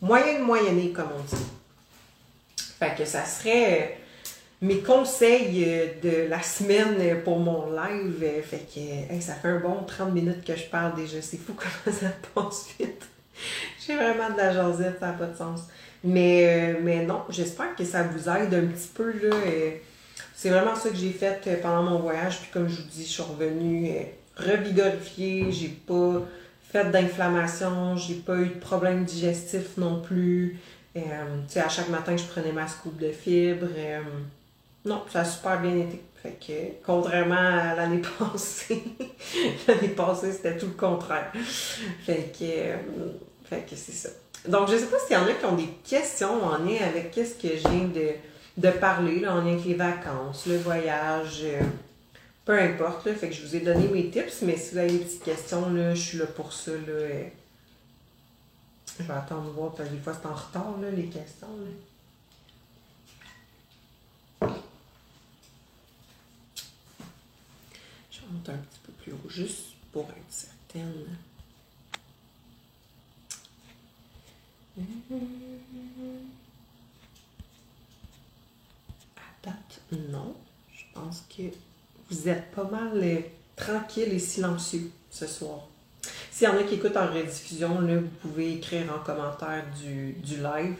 moyen 0.00 0.40
de 0.40 0.44
moyenner, 0.44 0.92
comme 0.92 1.08
on 1.16 1.22
dit. 1.22 1.42
Fait 2.78 2.94
que 2.96 3.04
ça 3.04 3.24
serait 3.24 3.80
euh, 3.80 3.86
mes 4.62 4.78
conseils 4.80 5.64
euh, 5.66 5.86
de 6.02 6.28
la 6.28 6.42
semaine 6.42 7.22
pour 7.22 7.38
mon 7.38 7.70
live. 7.70 8.22
Euh, 8.22 8.42
fait 8.42 8.66
que 8.74 9.22
ça 9.22 9.34
fait 9.34 9.48
un 9.48 9.60
bon 9.60 9.84
30 9.86 10.12
minutes 10.12 10.44
que 10.44 10.56
je 10.56 10.64
parle 10.64 10.96
déjà. 10.96 11.22
C'est 11.22 11.38
fou 11.38 11.54
comment 11.56 11.96
ça 11.96 12.08
passe 12.34 12.66
vite. 12.78 13.06
J'ai 13.86 13.94
vraiment 13.94 14.30
de 14.30 14.36
la 14.36 14.52
jasette, 14.52 14.98
ça 15.00 15.08
n'a 15.08 15.12
pas 15.12 15.26
de 15.26 15.36
sens. 15.36 15.60
Mais, 16.02 16.76
mais 16.82 17.04
non, 17.04 17.22
j'espère 17.30 17.74
que 17.74 17.84
ça 17.84 18.02
vous 18.02 18.28
aide 18.28 18.52
un 18.52 18.66
petit 18.66 18.90
peu. 18.92 19.12
Là, 19.22 19.36
c'est 20.34 20.50
vraiment 20.50 20.76
ça 20.76 20.90
que 20.90 20.96
j'ai 20.96 21.10
fait 21.10 21.60
pendant 21.62 21.82
mon 21.82 21.98
voyage. 22.00 22.40
Puis 22.40 22.50
comme 22.52 22.68
je 22.68 22.76
vous 22.76 22.88
dis, 22.88 23.04
je 23.04 23.10
suis 23.10 23.22
revenue 23.22 23.90
revigorifiée. 24.36 25.50
J'ai 25.50 25.68
pas 25.68 26.22
fait 26.74 26.90
d'inflammation, 26.90 27.96
j'ai 27.96 28.16
pas 28.16 28.34
eu 28.34 28.48
de 28.48 28.58
problème 28.58 29.04
digestif 29.04 29.76
non 29.76 30.00
plus. 30.00 30.58
Euh, 30.96 31.00
à 31.54 31.68
chaque 31.68 31.88
matin, 31.88 32.16
je 32.16 32.24
prenais 32.24 32.50
ma 32.50 32.66
scoop 32.66 32.98
de 32.98 33.12
fibres. 33.12 33.68
Euh, 33.76 34.00
non, 34.84 35.02
ça 35.08 35.20
a 35.20 35.24
super 35.24 35.60
bien 35.60 35.76
été. 35.76 36.02
Fait 36.20 36.36
que, 36.44 36.84
contrairement 36.84 37.36
à 37.36 37.76
l'année 37.76 38.02
passée, 38.18 38.82
l'année 39.68 39.88
passée, 39.88 40.32
c'était 40.32 40.56
tout 40.56 40.66
le 40.66 40.72
contraire. 40.72 41.32
Fait 42.04 42.32
que, 42.36 42.42
euh, 42.42 42.76
fait 43.44 43.64
que 43.70 43.76
c'est 43.76 43.92
ça. 43.92 44.08
Donc, 44.48 44.68
je 44.68 44.76
sais 44.76 44.86
pas 44.86 44.98
s'il 44.98 45.16
y 45.16 45.20
en 45.20 45.26
a 45.26 45.32
qui 45.32 45.44
ont 45.46 45.54
des 45.54 45.70
questions 45.88 46.44
en 46.44 46.58
lien 46.58 46.78
avec 46.88 47.12
qu'est-ce 47.12 47.36
que 47.36 47.54
viens 47.68 47.86
de, 47.86 48.14
de 48.56 48.70
parler, 48.72 49.20
là, 49.20 49.36
en 49.36 49.42
lien 49.42 49.52
avec 49.52 49.64
les 49.64 49.74
vacances, 49.74 50.46
le 50.46 50.56
voyage 50.56 51.44
peu 52.44 52.58
importe, 52.60 53.06
là, 53.06 53.14
fait 53.14 53.28
que 53.28 53.34
je 53.34 53.46
vous 53.46 53.56
ai 53.56 53.60
donné 53.60 53.88
mes 53.88 54.10
tips, 54.10 54.42
mais 54.42 54.56
si 54.56 54.72
vous 54.72 54.78
avez 54.78 54.92
des 54.92 55.04
petites 55.04 55.24
questions, 55.24 55.70
là, 55.70 55.94
je 55.94 56.00
suis 56.00 56.18
là 56.18 56.26
pour 56.26 56.52
ça. 56.52 56.72
Là, 56.72 57.30
je 58.98 59.02
vais 59.02 59.14
attendre 59.14 59.46
de 59.46 59.50
voir, 59.50 59.72
parce 59.74 59.88
que 59.88 59.94
des 59.94 60.00
fois 60.00 60.14
c'est 60.14 60.28
en 60.28 60.34
retard, 60.34 60.78
là, 60.80 60.90
les 60.90 61.06
questions. 61.06 61.48
Là. 64.40 64.48
Je 68.10 68.20
vais 68.20 68.26
monter 68.30 68.52
un 68.52 68.58
petit 68.58 68.80
peu 68.84 68.92
plus 68.92 69.12
haut, 69.12 69.28
juste 69.28 69.74
pour 69.90 70.04
être 70.04 70.16
certaine. 70.28 71.16
À 79.16 79.20
date, 79.42 79.80
non. 80.10 80.36
Je 80.74 80.84
pense 80.92 81.24
que 81.34 81.42
vous 82.14 82.28
êtes 82.28 82.50
pas 82.52 82.64
mal 82.64 82.92
euh, 82.94 83.20
tranquille 83.56 84.12
et 84.12 84.18
silencieux 84.18 84.90
ce 85.10 85.26
soir. 85.26 85.68
S'il 86.30 86.48
y 86.48 86.50
en 86.50 86.56
a 86.56 86.62
qui 86.64 86.74
écoutent 86.74 86.96
en 86.96 87.06
rediffusion, 87.06 87.80
là, 87.80 87.96
vous 87.96 88.28
pouvez 88.28 88.54
écrire 88.54 88.92
en 88.94 89.04
commentaire 89.04 89.64
du, 89.80 90.12
du 90.12 90.36
live 90.36 90.76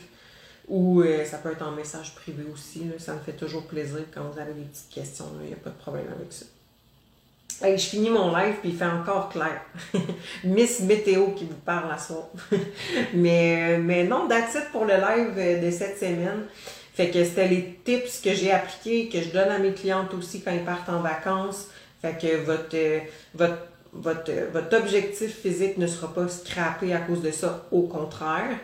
ou 0.68 1.02
euh, 1.02 1.24
ça 1.24 1.38
peut 1.38 1.52
être 1.52 1.62
en 1.62 1.72
message 1.72 2.14
privé 2.14 2.44
aussi. 2.52 2.82
Ça 2.98 3.14
me 3.14 3.20
fait 3.20 3.32
toujours 3.32 3.66
plaisir 3.66 4.00
quand 4.12 4.22
vous 4.30 4.38
avez 4.38 4.52
des 4.54 4.64
petites 4.64 4.90
questions. 4.90 5.26
Il 5.40 5.48
n'y 5.48 5.52
a 5.52 5.56
pas 5.56 5.70
de 5.70 5.76
problème 5.76 6.06
avec 6.14 6.32
ça. 6.32 6.46
Hey, 7.62 7.78
je 7.78 7.86
finis 7.86 8.10
mon 8.10 8.34
live 8.36 8.56
puis 8.60 8.70
il 8.70 8.76
fait 8.76 8.84
encore 8.84 9.28
clair. 9.28 9.60
Miss 10.44 10.80
Météo 10.80 11.28
qui 11.32 11.44
vous 11.44 11.54
parle 11.64 11.92
à 11.92 11.98
soir. 11.98 12.28
mais, 13.14 13.78
mais 13.78 14.04
non, 14.04 14.26
that's 14.26 14.56
pour 14.72 14.86
le 14.86 14.94
live 14.94 15.62
de 15.62 15.70
cette 15.70 15.98
semaine. 15.98 16.46
Fait 16.94 17.10
que 17.10 17.24
c'était 17.24 17.48
les 17.48 17.78
tips 17.84 18.20
que 18.20 18.32
j'ai 18.32 18.52
appliqués, 18.52 19.08
que 19.08 19.20
je 19.20 19.30
donne 19.30 19.48
à 19.48 19.58
mes 19.58 19.72
clientes 19.72 20.14
aussi 20.14 20.42
quand 20.42 20.52
ils 20.52 20.64
partent 20.64 20.88
en 20.88 21.00
vacances. 21.00 21.66
Fait 22.00 22.16
que 22.16 22.36
votre, 22.44 22.76
votre, 23.34 23.58
votre, 23.92 24.32
votre 24.52 24.76
objectif 24.76 25.40
physique 25.40 25.76
ne 25.76 25.86
sera 25.86 26.12
pas 26.14 26.28
scrappé 26.28 26.94
à 26.94 27.00
cause 27.00 27.22
de 27.22 27.32
ça, 27.32 27.66
au 27.72 27.82
contraire. 27.82 28.58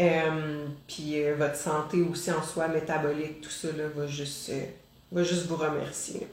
Euh, 0.00 0.66
puis 0.88 1.22
euh, 1.22 1.34
votre 1.36 1.56
santé 1.56 2.00
aussi 2.00 2.32
en 2.32 2.42
soi, 2.42 2.68
métabolique, 2.68 3.42
tout 3.42 3.50
ça 3.50 3.68
là, 3.76 3.84
va, 3.94 4.06
juste, 4.06 4.48
euh, 4.48 4.64
va 5.12 5.22
juste 5.22 5.46
vous 5.46 5.56
remercier. 5.56 6.26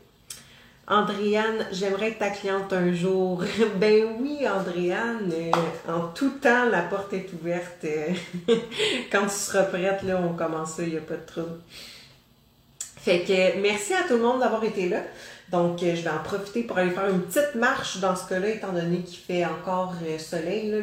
Andréane, 0.90 1.68
j'aimerais 1.74 2.12
être 2.12 2.20
ta 2.20 2.30
cliente 2.30 2.72
un 2.72 2.94
jour. 2.94 3.44
ben 3.76 4.06
oui, 4.22 4.48
Andréane, 4.48 5.34
en 5.86 6.08
tout 6.08 6.30
temps, 6.42 6.70
la 6.70 6.82
porte 6.84 7.12
est 7.12 7.30
ouverte. 7.34 7.86
Quand 9.12 9.24
tu 9.24 9.36
seras 9.36 9.64
prête, 9.64 10.04
là, 10.04 10.22
on 10.24 10.34
commence 10.34 10.78
il 10.80 10.90
n'y 10.90 10.98
a 10.98 11.02
pas 11.02 11.16
de 11.16 11.26
trouble. 11.26 11.60
Fait 12.80 13.22
que 13.22 13.62
merci 13.62 13.94
à 13.94 14.04
tout 14.04 14.16
le 14.16 14.22
monde 14.22 14.40
d'avoir 14.40 14.64
été 14.64 14.88
là. 14.88 15.02
Donc, 15.52 15.80
je 15.80 15.88
vais 15.88 16.10
en 16.10 16.24
profiter 16.24 16.64
pour 16.64 16.78
aller 16.78 16.92
faire 16.92 17.10
une 17.10 17.22
petite 17.22 17.56
marche 17.56 18.00
dans 18.00 18.16
ce 18.16 18.28
cas-là, 18.30 18.50
étant 18.50 18.72
donné 18.72 19.00
qu'il 19.00 19.20
fait 19.20 19.46
encore 19.46 19.94
soleil. 20.20 20.72
Là, 20.72 20.78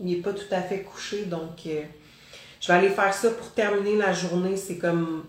il 0.00 0.06
n'est 0.06 0.20
pas 0.20 0.32
tout 0.32 0.52
à 0.52 0.62
fait 0.62 0.80
couché, 0.80 1.26
donc 1.26 1.62
je 1.64 2.66
vais 2.66 2.74
aller 2.74 2.90
faire 2.90 3.14
ça 3.14 3.30
pour 3.30 3.52
terminer 3.52 3.96
la 3.96 4.12
journée. 4.12 4.56
C'est 4.56 4.78
comme 4.78 5.24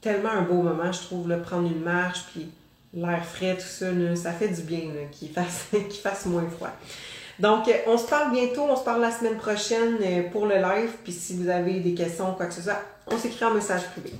tellement 0.00 0.30
un 0.30 0.42
beau 0.42 0.62
moment, 0.62 0.90
je 0.90 1.00
trouve, 1.00 1.28
là, 1.28 1.36
prendre 1.36 1.68
une 1.68 1.82
marche, 1.82 2.24
puis 2.32 2.48
l'air 2.94 3.24
frais, 3.24 3.56
tout 3.56 3.62
ça, 3.62 3.86
ça 4.16 4.32
fait 4.32 4.48
du 4.48 4.62
bien 4.62 4.82
qu'il 5.10 5.30
fasse, 5.30 5.66
qu'il 5.70 6.00
fasse 6.00 6.26
moins 6.26 6.48
froid. 6.48 6.72
Donc, 7.38 7.68
euh, 7.68 7.72
on 7.86 7.98
se 7.98 8.06
parle 8.06 8.30
bientôt, 8.32 8.62
on 8.62 8.76
se 8.76 8.84
parle 8.84 9.00
la 9.00 9.10
semaine 9.10 9.36
prochaine 9.36 9.96
euh, 10.02 10.30
pour 10.30 10.46
le 10.46 10.56
live. 10.56 10.90
Puis 11.02 11.12
si 11.12 11.36
vous 11.36 11.48
avez 11.48 11.80
des 11.80 11.94
questions 11.94 12.30
ou 12.30 12.34
quoi 12.34 12.46
que 12.46 12.54
ce 12.54 12.62
soit, 12.62 12.80
on 13.06 13.18
s'écrit 13.18 13.44
en 13.44 13.54
message 13.54 13.82
privé. 13.90 14.12